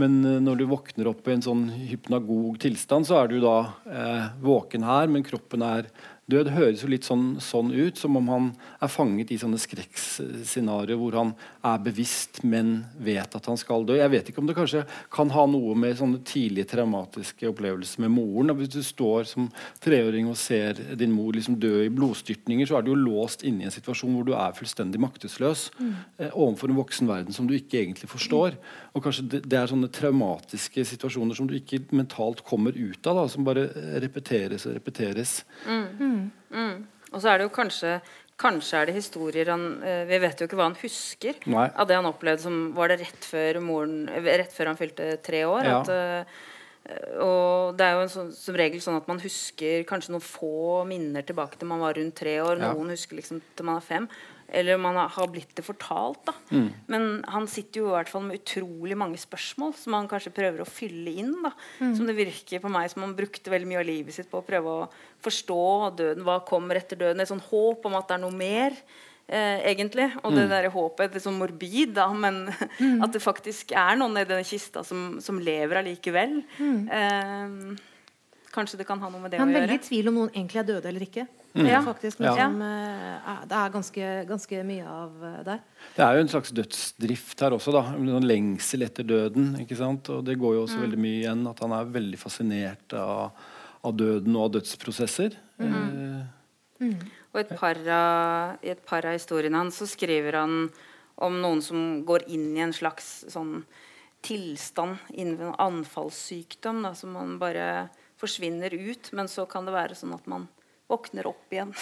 [0.00, 3.56] Men eh, når du våkner opp i en sånn hypnagog tilstand, så er du da
[4.40, 5.90] våken her, men kroppen er
[6.30, 8.48] død høres jo litt sånn, sånn, ut, som om han
[8.82, 11.32] er fanget i sånne skrekkscenarioer hvor han
[11.66, 13.96] er bevisst, men vet at han skal dø.
[13.98, 18.14] Jeg vet ikke om det kanskje kan ha noe med sånne tidlige traumatiske opplevelser med
[18.14, 18.54] moren.
[18.58, 19.50] Hvis du står som
[19.82, 23.64] treåring og ser din mor liksom dø i blodstyrtninger, så er du jo låst inne
[23.64, 25.92] i en situasjon hvor du er fullstendig maktesløs mm.
[26.20, 28.58] eh, overfor en voksen verden som du ikke egentlig forstår.
[28.94, 33.22] Og kanskje det, det, er sånne traumatiske situasjoner som du ikke mentalt kommer ut av,
[33.22, 33.68] da, som bare
[34.02, 35.40] repeteres og repeteres.
[35.66, 36.19] Mm.
[36.50, 36.74] Mm.
[37.10, 38.00] Og så er det jo kanskje
[38.40, 41.66] Kanskje er det historier han uh, Vi vet jo ikke hva han husker Nei.
[41.68, 45.44] av det han opplevde som Var det rett før, moren, rett før han fylte tre
[45.48, 45.68] år?
[45.68, 45.82] Ja.
[45.82, 46.48] At, uh,
[47.20, 51.22] og det er jo sånn, som regel sånn at man husker kanskje noen få minner
[51.26, 52.56] tilbake til man var rundt tre år.
[52.56, 52.72] Ja.
[52.72, 54.08] Noen husker liksom til man er fem.
[54.50, 56.22] Eller om han har blitt det fortalt.
[56.26, 56.68] da mm.
[56.90, 60.64] Men han sitter jo i hvert fall med utrolig mange spørsmål som han kanskje prøver
[60.64, 61.34] å fylle inn.
[61.44, 61.94] da mm.
[61.98, 64.46] Som det virker på meg som han brukte veldig mye av livet sitt på å
[64.46, 64.88] prøve å
[65.22, 65.62] forstå
[66.00, 66.26] døden.
[66.26, 67.22] Hva kommer etter døden?
[67.22, 68.76] Et sånn håp om at det er noe mer.
[69.30, 70.08] Eh, egentlig.
[70.24, 72.48] Og det der håpet, det er sånn morbid, da, men
[73.04, 76.40] at det faktisk er noen i den kista som, som lever allikevel.
[76.58, 77.54] Eh,
[78.52, 80.14] kanskje det kan ha noe med det å Han å er veldig i tvil om
[80.20, 81.26] noen egentlig er døde eller ikke.
[81.54, 81.80] Ja.
[81.82, 82.32] Faktisk, Ja.
[82.34, 85.60] liksom, eh, er- Det er ganske, ganske mye av eh, der.
[85.96, 87.72] Det er jo en slags dødsdrift her også.
[87.72, 89.56] da, en sånn Lengsel etter døden.
[89.58, 90.08] ikke sant?
[90.10, 93.32] Og Det går jo også veldig mye igjen at han er veldig fascinert av,
[93.84, 95.34] av døden og av dødsprosesser.
[95.60, 96.22] Eh,
[97.32, 100.70] Og et par av, i et par av historiene hans så skriver han
[101.18, 103.64] om noen som går inn i en slags sånn
[104.22, 107.88] tilstand innen en anfallssykdom, da, som man bare
[108.20, 109.10] forsvinner ut.
[109.16, 110.46] Men så kan det være sånn at man
[110.90, 111.74] våkner opp igjen.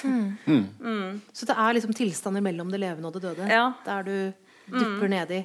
[1.32, 3.46] Så det er liksom tilstander mellom det levende og det døde.
[3.50, 3.70] Ja.
[3.86, 4.16] Der du
[4.68, 5.38] dypper nedi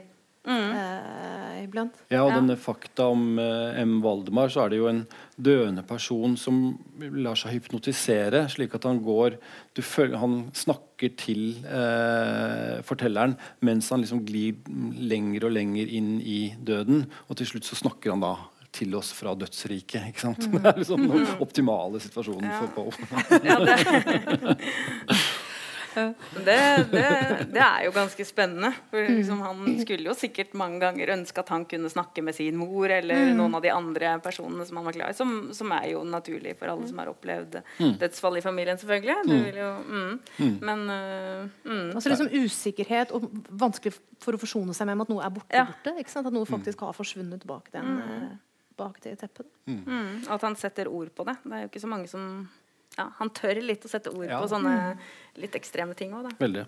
[0.43, 1.95] eh, iblant.
[2.11, 2.39] Ja, og Ja.
[2.41, 4.01] denne fakta om eh, M.
[4.03, 5.05] Valdemar, så er det jo en
[5.39, 6.57] døende person som
[6.99, 9.37] lar seg hypnotisere, slik at han går
[9.75, 14.55] du føler, Han snakker til eh, fortelleren mens han liksom glir
[14.99, 18.35] lenger og lenger inn i døden, og til slutt så snakker han da
[18.74, 20.01] til oss fra dødsriket.
[20.09, 20.41] ikke sant?
[20.49, 22.59] Det er liksom den optimale situasjonen Ja.
[22.59, 22.91] for Poe.
[23.45, 23.78] Ja, det,
[26.45, 27.09] det, det,
[27.53, 28.71] det er jo ganske spennende.
[28.89, 32.57] For liksom, han skulle jo sikkert mange ganger ønske at han kunne snakke med sin
[32.57, 35.91] mor eller noen av de andre personene som han var glad i, som, som er
[35.91, 37.59] jo naturlig for alle som har opplevd
[38.01, 39.17] dødsfall i familien, selvfølgelig.
[39.30, 40.13] Det vil jo, mm.
[40.65, 41.91] Men uh, mm.
[41.93, 43.93] Altså liksom Usikkerhet og vanskelig
[44.24, 45.53] for å forsone seg med at noe er borte.
[45.53, 45.65] Ja.
[45.69, 46.26] borte ikke sant?
[46.30, 48.34] At noe faktisk har forsvunnet bak, den, eh,
[48.78, 49.45] bak det teppet.
[49.67, 51.38] Mm, at han setter ord på det.
[51.43, 52.49] Det er jo ikke så mange som
[52.97, 54.39] ja, Han tør litt å sette ord Ja.
[54.41, 54.97] på sånne
[55.41, 56.36] litt ekstreme ting òg, da.
[56.39, 56.65] Veldig.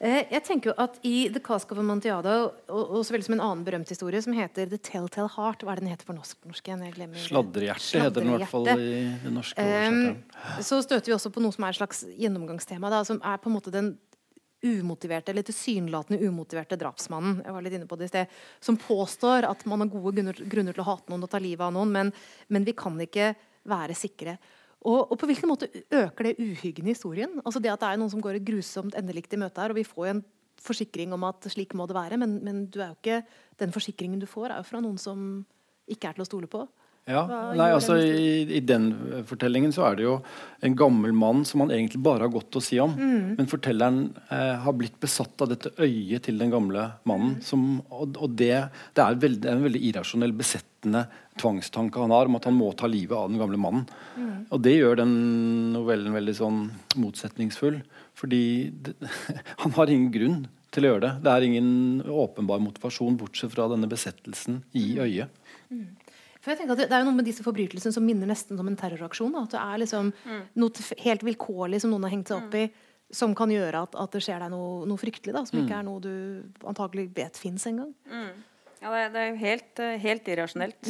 [0.00, 3.34] Eh, jeg tenker jo at I The Cask of Amontillado, og, og så vel som
[3.34, 6.14] en annen berømt historie som heter The Telltale Heart Hva er det den heter på
[6.14, 6.38] norsk?
[6.46, 6.84] norsk igjen?
[6.86, 8.76] Jeg glemmer- Sladrehjerte heter den i hvert fall i
[9.24, 10.62] den norske Um, oversetteren.
[10.70, 13.50] så støter vi også på noe som er et slags gjennomgangstema, da, som er på
[13.50, 13.90] en måte den
[14.64, 19.46] umotiverte, eller tilsynelatende umotiverte drapsmannen jeg var litt inne på det i sted, som påstår
[19.46, 21.92] at man har gode grunner, grunner til å hate noen og ta livet av noen,
[21.94, 22.10] men,
[22.50, 23.32] men vi kan ikke
[23.68, 24.38] være sikre.
[24.86, 27.38] Og, og på hvilken måte øker det uhyggen i historien?
[27.44, 29.78] Altså det at det er noen som går et grusomt endelikt i møte her, og
[29.78, 30.24] vi får jo en
[30.62, 33.22] forsikring om at slik må det være, men, men ikke,
[33.62, 35.44] den forsikringen du får, er jo fra noen som
[35.88, 36.64] ikke er til å stole på.
[37.08, 37.22] Ja,
[37.56, 40.16] nei, altså i, I den eh, fortellingen så er det jo
[40.64, 42.92] en gammel mann som han egentlig bare har godt å si om.
[42.98, 43.38] Mm.
[43.38, 47.38] Men fortelleren eh, har blitt besatt av dette øyet til den gamle mannen.
[47.38, 47.46] Mm.
[47.46, 48.52] Som, og og det,
[48.96, 51.06] det, er veld, det er en veldig irrasjonell, besettende
[51.38, 53.86] tvangstanke han har om at han må ta livet av den gamle mannen.
[54.18, 54.44] Mm.
[54.52, 55.14] Og det gjør den
[55.74, 56.60] novellen veldig sånn
[57.00, 57.80] motsetningsfull.
[58.18, 58.44] Fordi
[58.84, 58.98] det,
[59.62, 60.40] han har ingen grunn
[60.74, 61.12] til å gjøre det.
[61.24, 61.70] Det er ingen
[62.12, 64.90] åpenbar motivasjon bortsett fra denne besettelsen i
[65.72, 65.86] Mm.
[66.48, 68.56] For jeg tenker at det, det er jo noe med disse forbrytelsene som minner nesten
[68.62, 69.34] om en terroraksjon.
[69.36, 69.42] Da.
[69.44, 70.12] At det er liksom
[70.56, 72.62] noe helt vilkårlig som noen har hengt seg opp i,
[73.12, 75.34] som kan gjøre at, at det skjer deg noe, noe fryktelig.
[75.36, 76.12] Da, som ikke er noe du
[76.68, 77.92] antagelig vet fins engang.
[78.80, 80.80] Ja, det, er- det er jo helt, helt irrasjonelt.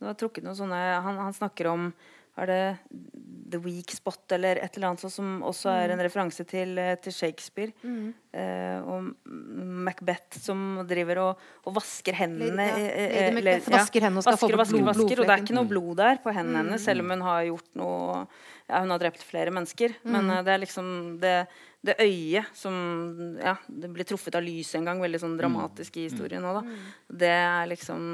[0.00, 1.88] Du har trukket noen sånne han, han snakker om
[2.38, 2.62] er det
[3.54, 6.96] The Weak Spot eller et eller annet sånt som også er en referanse til, eh,
[7.04, 7.70] til Shakespeare.
[8.34, 9.12] Eh, og
[9.84, 12.66] Macbeth som driver og, og vasker hendene.
[12.66, 14.88] Ja, eh, eh, Lady eller- Macbeth vasker hendene og skal få vasker, bort vasker, blod-
[14.88, 17.44] vasker, Og det er ikke noe blod der på hendene hennes, selv om hun har
[17.52, 18.26] gjort noe
[18.68, 19.94] ja, Hun har drept flere mennesker.
[20.04, 21.46] Men eh, det er liksom det,
[21.84, 22.74] det øyet som
[23.42, 26.78] Ja, det blir truffet av lyset en gang, veldig sånn dramatisk i historien òg, da.
[27.24, 28.06] Det er liksom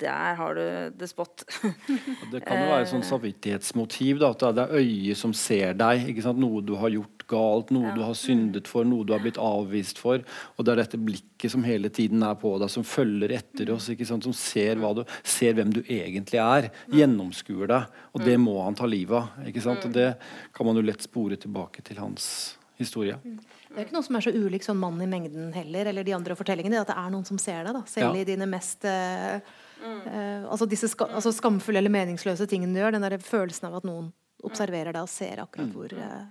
[0.00, 1.44] Der har du the spot.
[2.32, 4.20] Det kan jo være et sånn samvittighetsmotiv.
[4.22, 6.08] Da, at det er øyet som ser deg.
[6.12, 6.40] Ikke sant?
[6.40, 10.00] Noe du har gjort galt, noe du har syndet for, noe du har blitt avvist
[10.00, 10.22] for.
[10.56, 13.90] Og det er dette blikket som hele tiden er på deg, som følger etter oss.
[13.92, 14.24] Ikke sant?
[14.24, 16.70] Som ser, hva du, ser hvem du egentlig er.
[16.94, 17.98] Gjennomskuer deg.
[18.16, 19.48] Og det må han ta livet av.
[19.48, 19.84] Ikke sant?
[19.84, 20.14] Og det
[20.56, 22.30] kan man jo lett spore tilbake til hans
[22.78, 23.16] historie.
[23.24, 26.14] Det er ikke noe som er så ulik sånn mann i mengden heller, eller de
[26.16, 26.80] andre fortellingene.
[26.80, 27.82] At det er noen som ser deg, da.
[27.90, 28.20] Selv Ja.
[28.22, 29.36] i dine mest eh,
[29.82, 32.92] eh, altså disse ska, altså skamfulle eller meningsløse tingene du gjør.
[32.96, 34.12] Den der følelsen av at noen
[34.46, 36.26] observerer deg og ser akkurat hvor eh,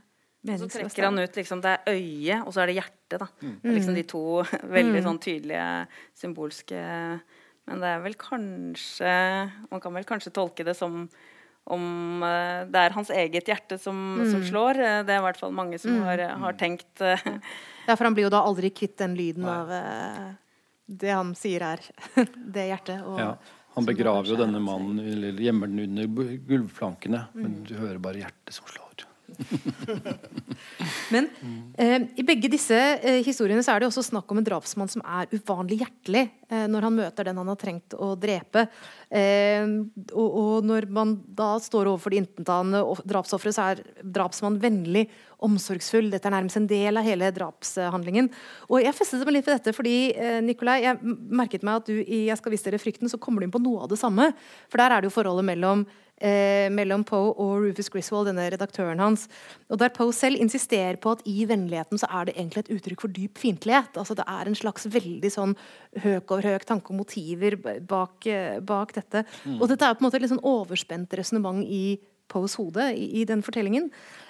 [0.57, 3.19] Så trekker han ut liksom, Det er øyet, og så er det hjertet.
[3.19, 4.21] da Det er liksom De to
[4.77, 6.79] veldig sånn tydelige symbolske
[7.67, 9.11] Men det er vel kanskje
[9.71, 11.09] Man kan vel kanskje tolke det som
[11.74, 13.99] om eh, det er hans eget hjerte som,
[14.32, 14.80] som slår.
[14.80, 17.28] Eh, Det er i hvert fall mange som har, har tenkt eh,
[17.88, 20.26] Ja, for han blir jo da aldri kvitt den lyden av eh,
[20.88, 21.84] det han sier er
[22.57, 23.03] det hjertet.
[23.05, 23.32] Og, Ja.
[23.78, 27.41] Han begraver jo denne mannen, eller gjemmer den under gulvflankene, mm.
[27.43, 28.88] men du hører bare hjertet som slår.
[31.13, 31.28] Men
[31.78, 35.03] eh, i begge disse eh, historiene så er det også snakk om en drapsmann som
[35.03, 38.67] er uvanlig hjertelig eh, når han møter den han har trengt å drepe.
[39.07, 39.63] Eh,
[40.11, 45.07] og, og, når man da står overfor de intetanende drapsofre, så er drapsmannen vennlig,
[45.43, 46.07] omsorgsfull.
[46.09, 48.32] Dette er nærmest en del av hele drapshandlingen.
[48.71, 51.99] Og jeg festet meg litt ved dette fordi eh, Nikolai, jeg merket meg at du
[52.01, 54.32] i 'Jeg skal vise dere frykten' så kommer du inn på noe av det samme.
[54.71, 55.86] For der er det jo forholdet mellom
[56.22, 59.28] eh, mellom Poe og Rufus Griswold, denne redaktøren hans.
[59.72, 63.05] Og Der Poe selv insisterer på at i vennligheten så er det egentlig et uttrykk
[63.05, 63.97] for dyp fiendtlighet.
[63.97, 65.55] Altså det er en slags veldig sånn
[66.03, 69.26] høk over høk tanke og motiver bak, eh, bak dette.
[69.45, 69.61] Mm.
[69.61, 73.22] Og dette er på en måte et litt sånn overspent resonnement i Poes hode i,
[73.22, 73.86] i, den fortellingen.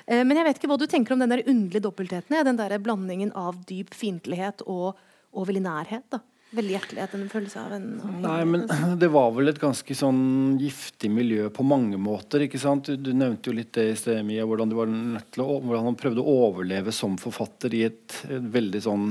[0.06, 2.38] Eh, men jeg vet ikke hva du tenker om den der underlige dobbeltheten.
[2.46, 5.00] Den der blandingen av dyp fiendtlighet og,
[5.34, 6.06] og veldig nærhet.
[6.14, 6.22] da
[6.56, 7.88] veldig hjertelighet, en følelse av en
[8.24, 8.66] Nei, men
[9.02, 12.45] det var vel et ganske sånn giftig miljø på mange måter.
[12.45, 12.88] ikke sant?
[12.88, 15.60] Du, du nevnte jo litt det i sted, Mia, hvordan, du var nødt til å,
[15.60, 19.10] hvordan han prøvde å overleve som forfatter i et, et veldig sånn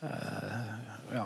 [0.00, 1.24] eh, ja,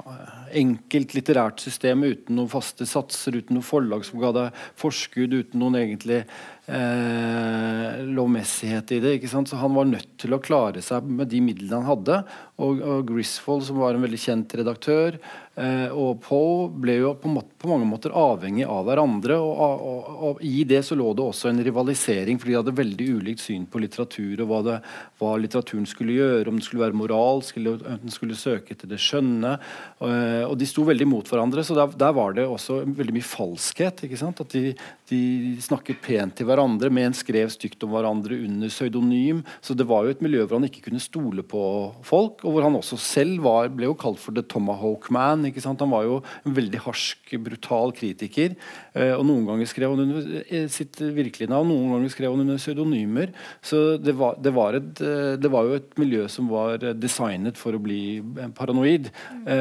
[0.61, 5.63] enkelt litterært system uten noen faste satser, uten noe forlag som ga deg forskudd, uten
[5.63, 9.15] noen egentlig eh, lovmessighet i det.
[9.19, 9.51] ikke sant?
[9.51, 12.21] Så Han var nødt til å klare seg med de midlene han hadde.
[12.61, 15.21] Og, og Grisfold, som var en veldig kjent redaktør,
[15.61, 17.31] og Poe ble jo på,
[17.61, 19.37] på, mange måter avhengig av hverandre.
[19.41, 23.09] Og, og, og, I det så lå det også en rivalisering, for de hadde veldig
[23.19, 24.77] ulikt syn på litteratur og hva, det,
[25.21, 28.91] hva litteraturen skulle gjøre, om det skulle være moralsk eller om den skulle søke etter
[28.91, 29.57] det skjønne.
[30.01, 33.29] Eh, og de sto veldig mot hverandre, så der, der var det også veldig mye
[33.31, 34.05] falskhet.
[34.31, 34.75] At de,
[35.11, 35.21] de
[35.63, 39.45] snakket pent til hverandre, men skrev stygt om hverandre under pseudonym.
[39.65, 41.63] Så det var jo et miljø hvor han ikke kunne stole på
[42.07, 45.47] folk, og hvor han også selv var, ble jo kalt for The Tomahawk Man.
[45.51, 45.83] Ikke sant?
[45.83, 48.57] Han var jo en veldig harsk, brutal kritiker.
[48.95, 52.45] Eh, og Noen ganger skrev han under eh, sitt virkelige navn, noen ganger skrev han
[52.45, 53.35] under pseudonymer.
[53.65, 57.61] Så det var, det, var et, eh, det var, jo et miljø som var designet
[57.61, 58.21] for å bli
[58.57, 59.11] paranoid,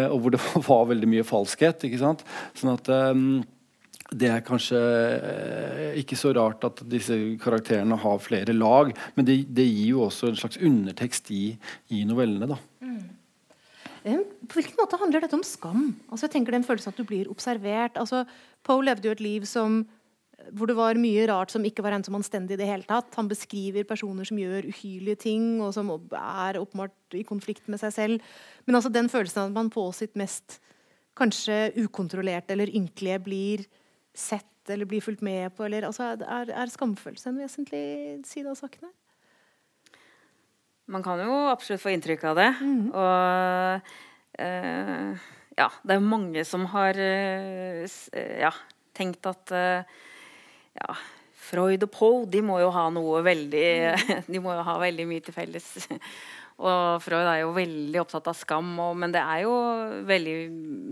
[0.10, 1.88] og hvor det var veldig mye falskhet.
[1.88, 2.26] ikke sant?
[2.58, 2.92] Sånn at
[4.10, 4.80] det er kanskje
[6.02, 10.32] ikke så rart at disse karakterene har flere lag, men det, det gir jo også
[10.32, 11.44] en slags undertekst i,
[11.94, 12.50] i novellene.
[12.50, 12.58] da.
[12.82, 13.19] Mm.
[14.04, 15.94] På hvilken måte handler dette om skam?
[16.10, 17.98] Altså jeg tenker den følelsen at du blir observert.
[18.00, 18.26] Altså,
[18.66, 19.82] Poe levde jo et liv som,
[20.56, 23.12] hvor det var mye rart som ikke var en som anstendig i det hele tatt.
[23.20, 27.96] Han beskriver personer som gjør uhyrlige ting, og som er åpenbart i konflikt med seg
[27.96, 28.32] selv.
[28.66, 30.62] Men altså den følelsen at man på sitt mest
[31.20, 33.68] kanskje ukontrollerte eller ynkelige blir
[34.16, 35.66] sett eller blir fulgt med på?
[35.68, 37.86] Eller, altså, er, er skamfølelse en vesentlig
[38.30, 38.96] side av saken her?
[40.90, 42.50] Man kan jo absolutt få inntrykk av det.
[42.66, 42.82] Mm.
[42.98, 43.92] Og
[44.42, 45.30] eh,
[45.60, 47.86] ja, det er mange som har eh,
[48.42, 48.52] ja,
[48.98, 49.96] tenkt at eh,
[50.80, 50.98] ja,
[51.50, 53.66] Freud og Poe de må jo ha noe veldig
[53.96, 54.28] mm.
[54.34, 55.72] De må jo ha veldig mye til felles.
[56.60, 59.54] Og Freud er jo veldig opptatt av skam, og, men det er jo
[60.04, 60.34] veldig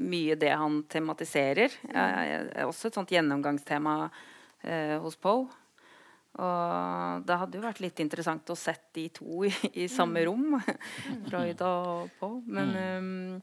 [0.07, 1.73] mye det han tematiserer.
[1.83, 3.97] Det er også et sånt gjennomgangstema
[4.63, 5.43] eh, hos Poe.
[6.37, 9.51] Og det hadde jo vært litt interessant å sett de to i,
[9.83, 10.27] i samme mm.
[10.29, 10.59] rom.
[11.29, 12.39] Freud og Poe.
[12.45, 13.41] Men um,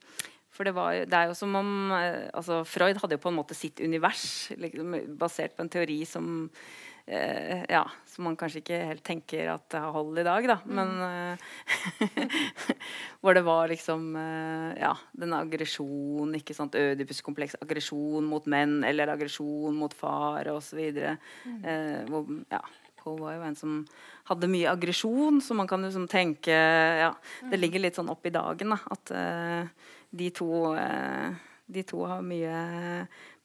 [0.54, 3.40] for det, var, det, er jo som om eh, altså Freud hadde jo på en
[3.40, 6.28] måte sitt univers liksom, basert på en teori som
[7.06, 10.58] eh, ja, som man kanskje ikke helt tenker at det har hold i dag, da.
[10.64, 10.78] Mm.
[10.78, 12.38] Men eh,
[13.20, 19.10] hvor det var liksom eh, ja, den aggresjon, ikke sant, Ødipuskompleks, aggresjon mot menn eller
[19.14, 20.80] aggresjon mot far osv.
[20.86, 21.60] Mm.
[21.60, 22.62] Eh, hvor ja,
[23.04, 23.80] Poe var jo en som
[24.30, 27.10] hadde mye aggresjon, så man kan liksom tenke ja,
[27.42, 27.60] Det mm.
[27.60, 31.34] ligger litt sånn opp i dagen da, at uh, de to uh,
[31.64, 32.56] de to har mye,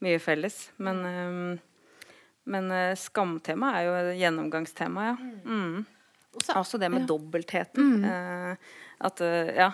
[0.04, 0.62] mye felles.
[0.80, 1.58] Men um,
[2.50, 5.16] men uh, skamtema er jo gjennomgangstema, ja.
[5.20, 5.38] Mm.
[5.44, 5.86] mm.
[6.30, 7.06] Også, Også det med ja.
[7.10, 8.04] dobbeltheten.
[8.04, 8.58] Mm.
[9.02, 9.18] At
[9.56, 9.72] ja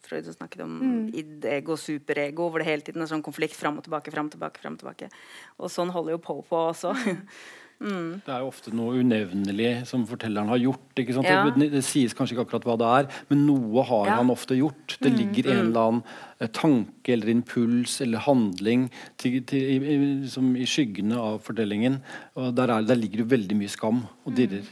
[0.00, 1.14] Freud snakket om mm.
[1.14, 4.12] id-ego, superego, hvor det hele tiden er sånn konflikt fram og tilbake.
[4.14, 5.08] Frem, tilbake, frem, tilbake.
[5.58, 6.94] Og sånn holder jo på på også.
[7.82, 7.92] Mm.
[7.92, 8.10] Mm.
[8.24, 11.00] Det er jo ofte noe unevnelig som fortelleren har gjort.
[11.02, 11.42] Ja.
[11.50, 14.18] Det, det, sies kanskje ikke akkurat hva det er, men noe har ja.
[14.20, 14.96] han ofte gjort.
[14.98, 15.16] Det mm.
[15.18, 15.64] ligger en mm.
[15.64, 16.02] eller annen
[16.38, 18.86] eh, tanke eller impuls eller handling
[19.20, 19.96] til, til, i,
[20.30, 21.98] som i skyggene av fortellingen.
[22.38, 24.38] Og der, er, der ligger det veldig mye skam og mm.
[24.38, 24.70] dirrer.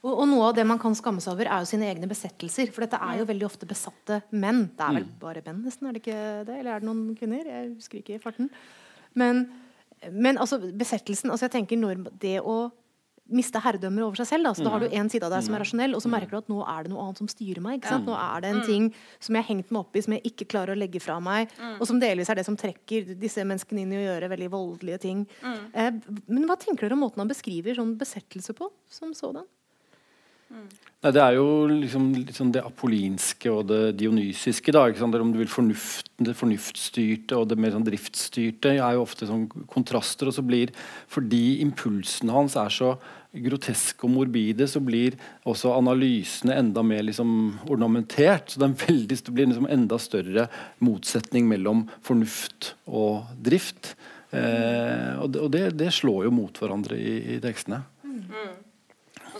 [0.00, 2.70] Og, og, Noe av det man kan skamme seg over, er jo sine egne besettelser.
[2.72, 4.68] For dette er jo veldig ofte besatte menn.
[4.76, 5.16] Det er vel mm.
[5.20, 5.88] bare menn, nesten?
[5.88, 6.60] er det ikke det?
[6.60, 7.50] Eller er det noen kvinner?
[7.50, 8.48] Jeg husker ikke i farten.
[9.18, 9.44] Men
[10.08, 12.70] men altså, besettelsen altså jeg tenker når Det å
[13.30, 14.48] miste herredømmer over seg selv.
[14.48, 14.52] Da.
[14.58, 15.10] Så da har du mm.
[15.12, 15.62] side av deg som er mm.
[15.62, 17.86] rasjonell, og så merker du at nå er det noe annet som styrer meg.
[18.02, 18.66] Nå er det en mm.
[18.66, 18.88] ting
[19.22, 21.54] som jeg har hengt meg opp i, som jeg ikke klarer å legge fra meg.
[21.76, 25.00] Og som delvis er det som trekker disse menneskene inn i å gjøre veldig voldelige
[25.06, 25.22] ting.
[25.46, 25.92] Eh,
[26.26, 29.46] men hva tenker dere om måten han beskriver sånn besettelse på, som sådan?
[31.00, 34.72] Nei, Det er jo liksom, liksom det apollinske og det dionysiske.
[34.72, 35.14] da, ikke sant?
[35.14, 39.48] Om du vil fornuft, Det fornuftstyrte og det mer sånn driftsstyrte er jo ofte sånn
[39.66, 40.28] kontraster.
[40.28, 40.70] og så blir,
[41.08, 42.98] Fordi impulsene hans er så
[43.32, 45.14] groteske og morbide, så blir
[45.46, 48.50] også analysene enda mer liksom ornamentert.
[48.50, 50.48] så Det, er veldig, det blir liksom enda større
[50.80, 53.94] motsetning mellom fornuft og drift.
[54.32, 57.82] Eh, og det, og det, det, slår jo mot hverandre i, i tekstene.
[58.04, 58.69] Mm.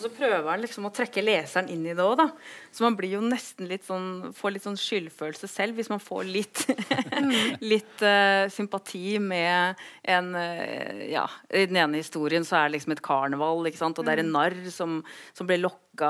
[0.01, 2.31] Og så prøver han liksom å trekke leseren inn i det òg, da.
[2.73, 6.29] Så man blir jo nesten litt sånn, får litt sånn skyldfølelse selv hvis man får
[6.31, 6.65] litt,
[7.73, 12.95] litt uh, sympati med en uh, Ja, i den ene historien så er det liksom
[12.95, 13.99] et karneval, ikke sant?
[13.99, 14.37] og det er en mm.
[14.37, 15.01] narr som,
[15.37, 16.01] som blir lokka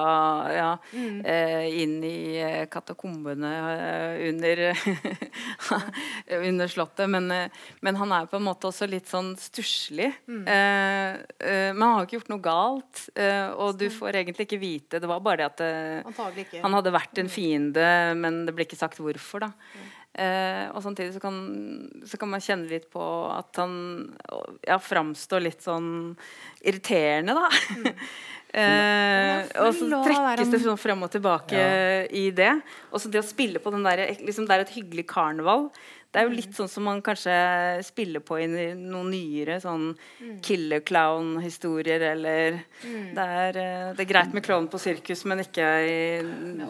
[0.54, 1.24] ja, mm.
[1.24, 4.78] eh, inn i katakombene eh, under,
[6.48, 7.10] under Slottet.
[7.10, 7.50] Men, eh,
[7.80, 10.12] men, han er på en måte også litt sånn stusslig.
[10.26, 10.44] Mm.
[10.44, 13.02] Men han har ikke gjort noe galt,
[13.56, 15.00] og du får egentlig ikke vite.
[15.00, 15.62] Det var bare det at
[16.58, 17.86] han hadde vært en fiende,
[18.18, 19.46] men det ble ikke sagt hvorfor.
[19.46, 19.52] da
[20.10, 21.36] Eh, og samtidig så kan,
[22.02, 23.74] så kan, man kjenne litt på at han
[24.66, 25.88] ja, framstår litt sånn
[26.66, 27.48] irriterende, da.
[28.50, 28.66] Mm.
[28.66, 32.00] Eh, og så trekkes det sånn frem og tilbake ja.
[32.10, 32.48] i det.
[32.90, 35.68] Og så det å spille på den der, liksom, Det er et hyggelig karneval.
[36.10, 37.34] Det er jo litt sånn som man kanskje
[37.86, 40.40] spiller på i noen nyere sånn mm.
[40.42, 43.04] killer clown-historier, eller mm.
[43.14, 46.00] det, er, eh, det, er, greit med klovn på sirkus, men ikke i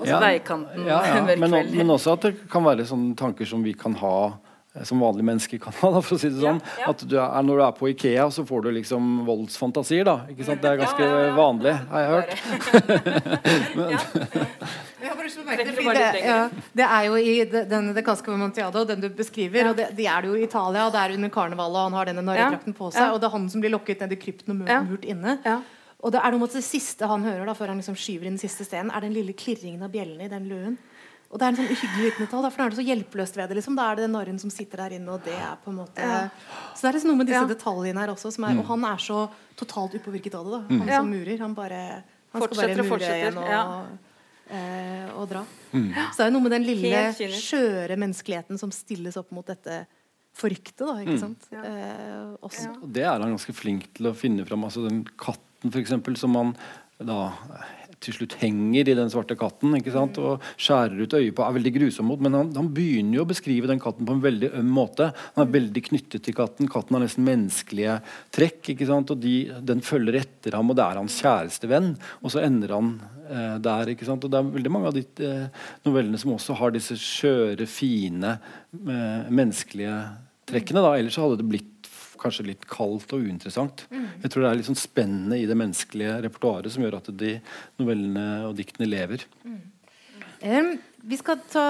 [0.04, 0.20] ja.
[0.20, 0.84] veikanten.
[0.84, 1.24] Ja, ja.
[1.40, 4.14] Men, men, også at det kan være sånne tanker som vi kan ha
[4.84, 5.90] som vanlige mennesker kan ha.
[5.96, 6.60] Da, for å si det sånn.
[6.62, 6.90] Ja, ja.
[6.92, 10.04] At du er, Når du er på Ikea, så får du liksom voldsfantasier.
[10.06, 10.62] da, ikke sant?
[10.62, 12.30] Det er ganske ja, vanlig, har jeg hørt.
[16.76, 19.72] det, er jo i den Det Casco Montiado, den du beskriver.
[19.72, 21.98] og det, de er det jo i Italia, og det er under karnevalet, og han
[21.98, 23.10] har denne narredrakten på seg.
[23.10, 24.62] Og det er han som blir lokket ned i krypten og
[24.94, 25.38] murt inne.
[26.00, 28.38] Og det er noe med det siste han hører da, før han liksom skyver inn
[28.38, 30.78] den siste steinen, er den lille klirringen av bjellene i den luen.
[31.30, 32.42] Og det er en sånn uhyggelig liten detalj.
[32.42, 33.56] da er det så hjelpeløst ved det.
[33.60, 33.76] Liksom.
[33.78, 36.02] Da er det den narren som sitter der inne, og det er på en måte
[36.02, 36.24] ja.
[36.74, 37.50] Så det er liksom noe med disse ja.
[37.52, 38.32] detaljene her også.
[38.34, 38.62] Er, mm.
[38.64, 39.20] Og han er så
[39.60, 40.56] totalt upåvirket av det.
[40.56, 40.90] da Han mm.
[40.96, 41.36] som murer.
[41.44, 41.80] Han bare
[42.34, 43.62] Han skal bare mure igjen og, ja.
[44.58, 45.46] eh, og dra.
[45.70, 45.88] Mm.
[45.94, 47.06] Så det er noe med den lille,
[47.38, 49.84] skjøre menneskeligheten som stilles opp mot dette
[50.40, 51.22] forryktet, Da, ikke mm.
[51.22, 51.46] sant?
[51.54, 54.66] Eh, det er han ganske flink til å finne fram.
[54.66, 56.56] Altså den katten, for eksempel, som han
[56.98, 57.30] da
[58.00, 60.18] til slutt henger i den svarte katten sant?
[60.20, 61.44] og skjærer ut øyet på.
[61.44, 64.22] er veldig grusom mot, Men han, han, begynner jo å beskrive den katten på en
[64.24, 65.10] veldig øm måte.
[65.36, 66.70] Han er veldig knyttet til katten.
[66.70, 68.00] Katten har nesten menneskelige
[68.32, 68.72] trekk.
[68.90, 71.94] og de, Den følger etter ham, og det er hans kjæreste venn.
[72.22, 72.94] Og så ender han
[73.28, 73.92] eh, der.
[73.92, 78.38] og Det er veldig mange av de eh, novellene som også har disse skjøre, fine,
[78.74, 79.98] eh, menneskelige
[80.50, 80.84] trekkene.
[80.84, 81.79] da, Ellers hadde det blitt
[82.20, 83.86] kanskje litt kaldt og uinteressant.
[83.90, 84.06] Mm.
[84.24, 87.34] Jeg tror det er litt sånn spennende i det menneskelige repertoaret som gjør at de
[87.80, 89.26] novellene og diktene lever.
[89.44, 89.60] Mm.
[90.40, 90.70] Um,
[91.04, 91.64] vi skal ta,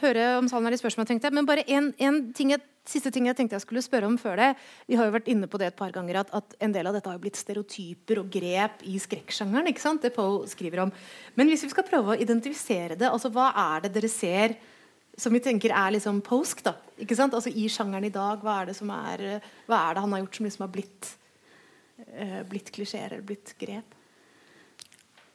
[0.00, 1.36] høre om salen har litt spørsmål, tenkte jeg.
[1.36, 2.52] Men bare en, en ting,
[2.88, 4.50] siste ting jeg tenkte jeg skulle spørre om før det.
[4.88, 6.96] Vi har jo vært inne på det et par ganger at, at en del av
[6.96, 9.68] dette har blitt stereotyper og grep i skrekksjangeren.
[9.72, 10.04] ikke sant?
[10.04, 10.92] Det Poe skriver om.
[11.36, 14.56] Men hvis vi skal prøve å identifisere det, altså hva er det dere ser
[15.16, 16.62] som vi tenker er liksom posk.
[16.66, 17.34] da, ikke sant?
[17.34, 19.26] Altså I sjangeren i dag, hva er det, som er,
[19.68, 21.10] hva er det han har gjort som liksom har blitt,
[22.14, 23.94] uh, blitt klisjeer eller blitt grep?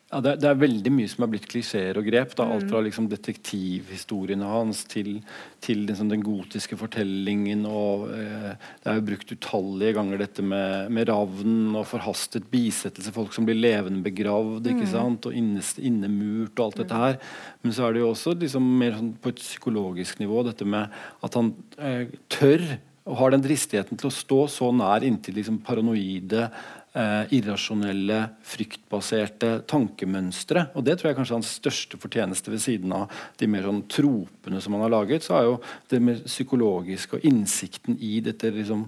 [0.09, 2.31] Ja, det, det, er veldig mye som er blitt klisjeer og grep.
[2.33, 2.47] Da.
[2.49, 2.69] Alt mm.
[2.71, 5.19] fra liksom, detektivhistoriene hans til,
[5.61, 7.61] til liksom, den gotiske fortellingen.
[7.69, 13.13] Og, eh, det er jo brukt utallige ganger dette med, med ravnen og forhastet bisettelse.
[13.13, 14.91] Folk som blir levende begravd ikke mm.
[14.95, 15.29] sant?
[15.29, 17.21] og innes, innemurt og alt dette her.
[17.61, 20.89] Men så er det jo også liksom, mer sånn, på et psykologisk nivå dette med
[21.21, 22.65] at han eh, tør
[23.09, 26.49] og har den dristigheten til å stå så nær inntil liksom, paranoide
[26.97, 30.67] eh, irrasjonelle, fryktbaserte tankemønstre.
[30.77, 33.83] Og det tror jeg kanskje er hans største fortjeneste ved siden av de mer sånn
[33.91, 35.25] tropene som han har laget.
[35.25, 35.57] Så er jo
[35.91, 38.87] det mer psykologiske og innsikten i dette liksom,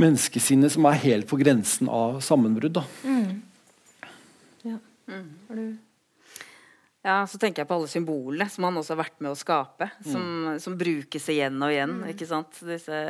[0.00, 2.82] menneskesinnet som er helt på grensen av sammenbrudd.
[3.06, 3.42] Mm.
[4.66, 4.78] Ja.
[5.06, 5.28] Mm.
[5.48, 5.66] Har du
[7.06, 9.90] ja, Så tenker jeg på alle symbolene som han også har vært med å skape.
[10.02, 10.60] Som, mm.
[10.66, 11.96] som brukes igjen og igjen.
[12.02, 12.12] Mm.
[12.12, 12.62] ikke sant?
[12.66, 13.00] Disse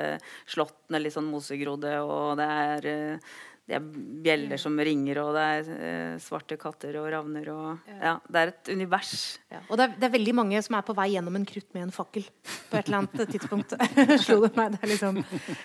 [0.44, 3.36] slottene litt sånn mosegrodde, og det er uh,
[3.66, 3.86] det er
[4.22, 7.48] bjeller som ringer, og det er eh, svarte katter og ravner.
[7.50, 8.12] Og, ja.
[8.30, 9.14] det er et univers.
[9.50, 9.58] Ja.
[9.66, 11.88] Og det er, det er, veldig mange som er på vei gjennom en krutt med
[11.88, 12.28] en fakkel.
[12.70, 13.74] På et eller annet tidspunkt
[14.24, 14.76] slo det meg.
[14.78, 15.18] Det liksom,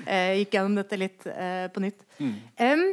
[0.08, 2.02] eh, gikk gjennom dette litt eh, på nytt.
[2.18, 2.34] Mm.
[2.58, 2.88] Um,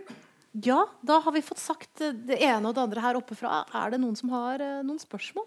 [0.52, 3.62] ja, da har vi fått sagt det ene og det andre her oppe fra.
[3.76, 5.46] Er det noen som har uh, noen spørsmål?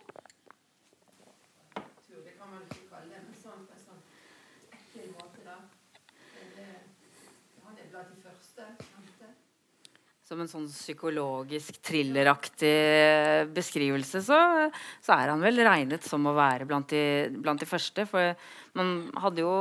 [10.31, 12.71] Som en sånn psykologisk thrilleraktig
[13.51, 14.39] beskrivelse, så,
[15.03, 17.03] så, er han vel regnet som å være blant de,
[17.35, 18.05] blant de, første.
[18.07, 18.31] For
[18.79, 19.53] man hadde jo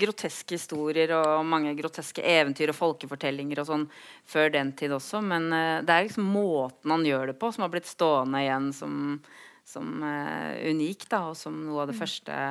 [0.00, 3.86] groteske historier og mange groteske eventyr og folkefortellinger og sånn
[4.28, 7.64] før den tid også, men uh, det er liksom måten han gjør det på, som
[7.64, 9.14] har blitt stående igjen som,
[9.64, 12.02] som uh, unik, da, og som noe av det mm.
[12.04, 12.42] første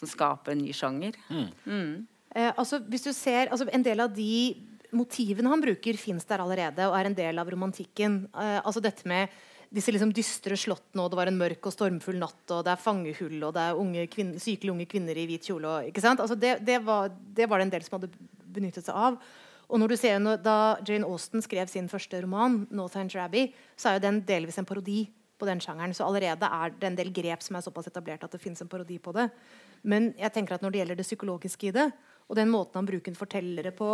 [0.00, 1.14] som skaper en ny sjanger.
[1.30, 1.48] Mm.
[1.70, 1.94] Mm.
[2.34, 4.56] Eh, altså, hvis du ser, altså, En del av de
[4.96, 8.24] motivene han bruker, fins der allerede og er en del av romantikken.
[8.34, 9.32] Uh, altså dette med
[9.74, 12.82] disse liksom dystre slottene, og det var en mørk og stormfull natt, og det er
[12.82, 15.72] fangehull, og det er unge kvinner, sykelig unge kvinner i hvit kjole.
[15.80, 15.98] Og?
[16.12, 18.12] Altså det, det, var, det, var, det en del som hadde
[18.54, 19.18] benyttet seg av.
[19.64, 23.96] Og når du ser Da Jane Austen skrev sin første roman, 'Northanger Abbey', så er
[23.96, 25.94] jo den delvis en parodi på den sjangeren.
[25.94, 28.68] Så allerede er det en del grep som er såpass etablert at det fins en
[28.68, 29.30] parodi på det.
[29.82, 31.88] Men jeg tenker at når det gjelder det psykologiske i det,
[32.28, 33.90] og den måten han bruker fortellere på,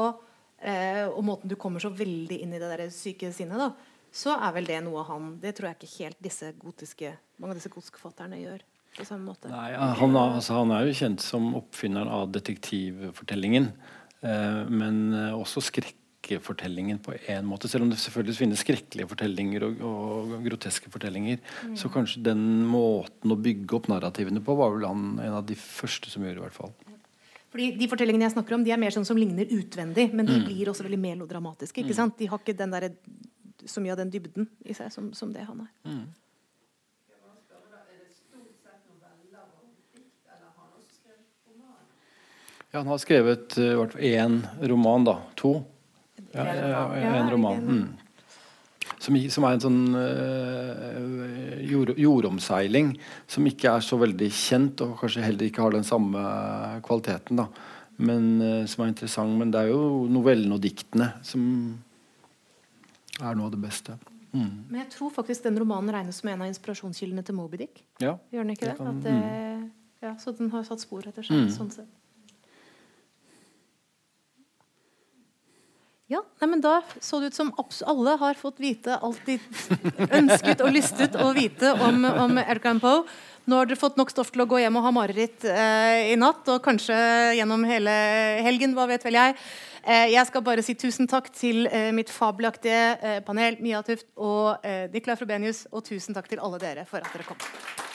[0.61, 3.71] eh, og måten du kommer så veldig inn i det der syke sinnet, da,
[4.11, 7.61] så er vel det noe han Det tror jeg ikke helt disse gotiske, mange av
[7.61, 8.67] disse gotiske forfatterne gjør.
[8.97, 9.49] på samme måte.
[9.53, 13.71] Nei, han, altså, han, er jo kjent som oppfinneren av detektivfortellingen.
[14.21, 17.71] Eh, men også også skrekkefortellingen på en måte.
[17.71, 21.39] Selv om det selvfølgelig finnes skrekkelige fortellinger og, og groteske fortellinger.
[21.69, 21.77] Mm.
[21.79, 25.55] Så kanskje den måten å bygge opp narrativene på var vel han en av de
[25.55, 26.43] første som gjorde.
[26.43, 26.75] i hvert fall.
[27.51, 30.39] Fordi De fortellingene jeg snakker om, de er mer sånn som ligner utvendig, men de
[30.39, 30.47] mm.
[30.47, 31.83] blir også veldig melodramatiske.
[31.83, 31.99] ikke mm.
[31.99, 32.19] sant?
[32.21, 32.91] De har ikke den der,
[33.67, 35.71] så mye av den dybden i seg som, som det han har.
[35.85, 36.05] Mm.
[42.71, 45.17] Ja, han har skrevet uh, én roman, da.
[45.43, 45.57] To.
[46.31, 46.45] Ja,
[46.95, 47.59] en roman.
[47.59, 47.89] Mm.
[49.01, 52.93] Som, som, er en sånn uh, jord, jordomseiling
[53.25, 56.25] som ikke er så veldig kjent, og kanskje heller ikke har den samme
[56.85, 57.41] kvaliteten.
[57.41, 57.49] da
[58.01, 59.37] men uh, som er interessant.
[59.37, 61.43] Men det er jo novellene og diktene som
[63.21, 63.97] er noe av det beste.
[64.31, 64.71] Mm.
[64.71, 67.83] Men jeg tror faktisk den romanen regnes som en av inspirasjonskildene til Moby Dick.
[68.03, 68.93] Ja, Gjør den ikke det?
[69.05, 69.65] Det mm.
[70.07, 71.45] ja, så den har satt spor etter seg.
[71.45, 71.51] Mm.
[71.55, 71.91] sånn sett.
[76.11, 77.53] Ja, nei, men Da så det ut som
[77.87, 79.37] alle har fått vite alt de
[80.19, 83.05] ønsket og lystet å vite om, om Edgar Poe.
[83.47, 86.17] Nå har dere fått nok stoff til å gå hjem og ha mareritt eh, i
[86.19, 86.97] natt, og kanskje
[87.39, 87.95] gjennom hele
[88.47, 88.75] helgen.
[88.75, 92.83] hva vet vel Jeg eh, Jeg skal bare si tusen takk til eh, mitt fabelaktige
[92.99, 97.03] eh, panel, Mia Tuft og eh, Nicolai Frobenius, og tusen takk til alle dere for
[97.03, 97.90] at dere kom.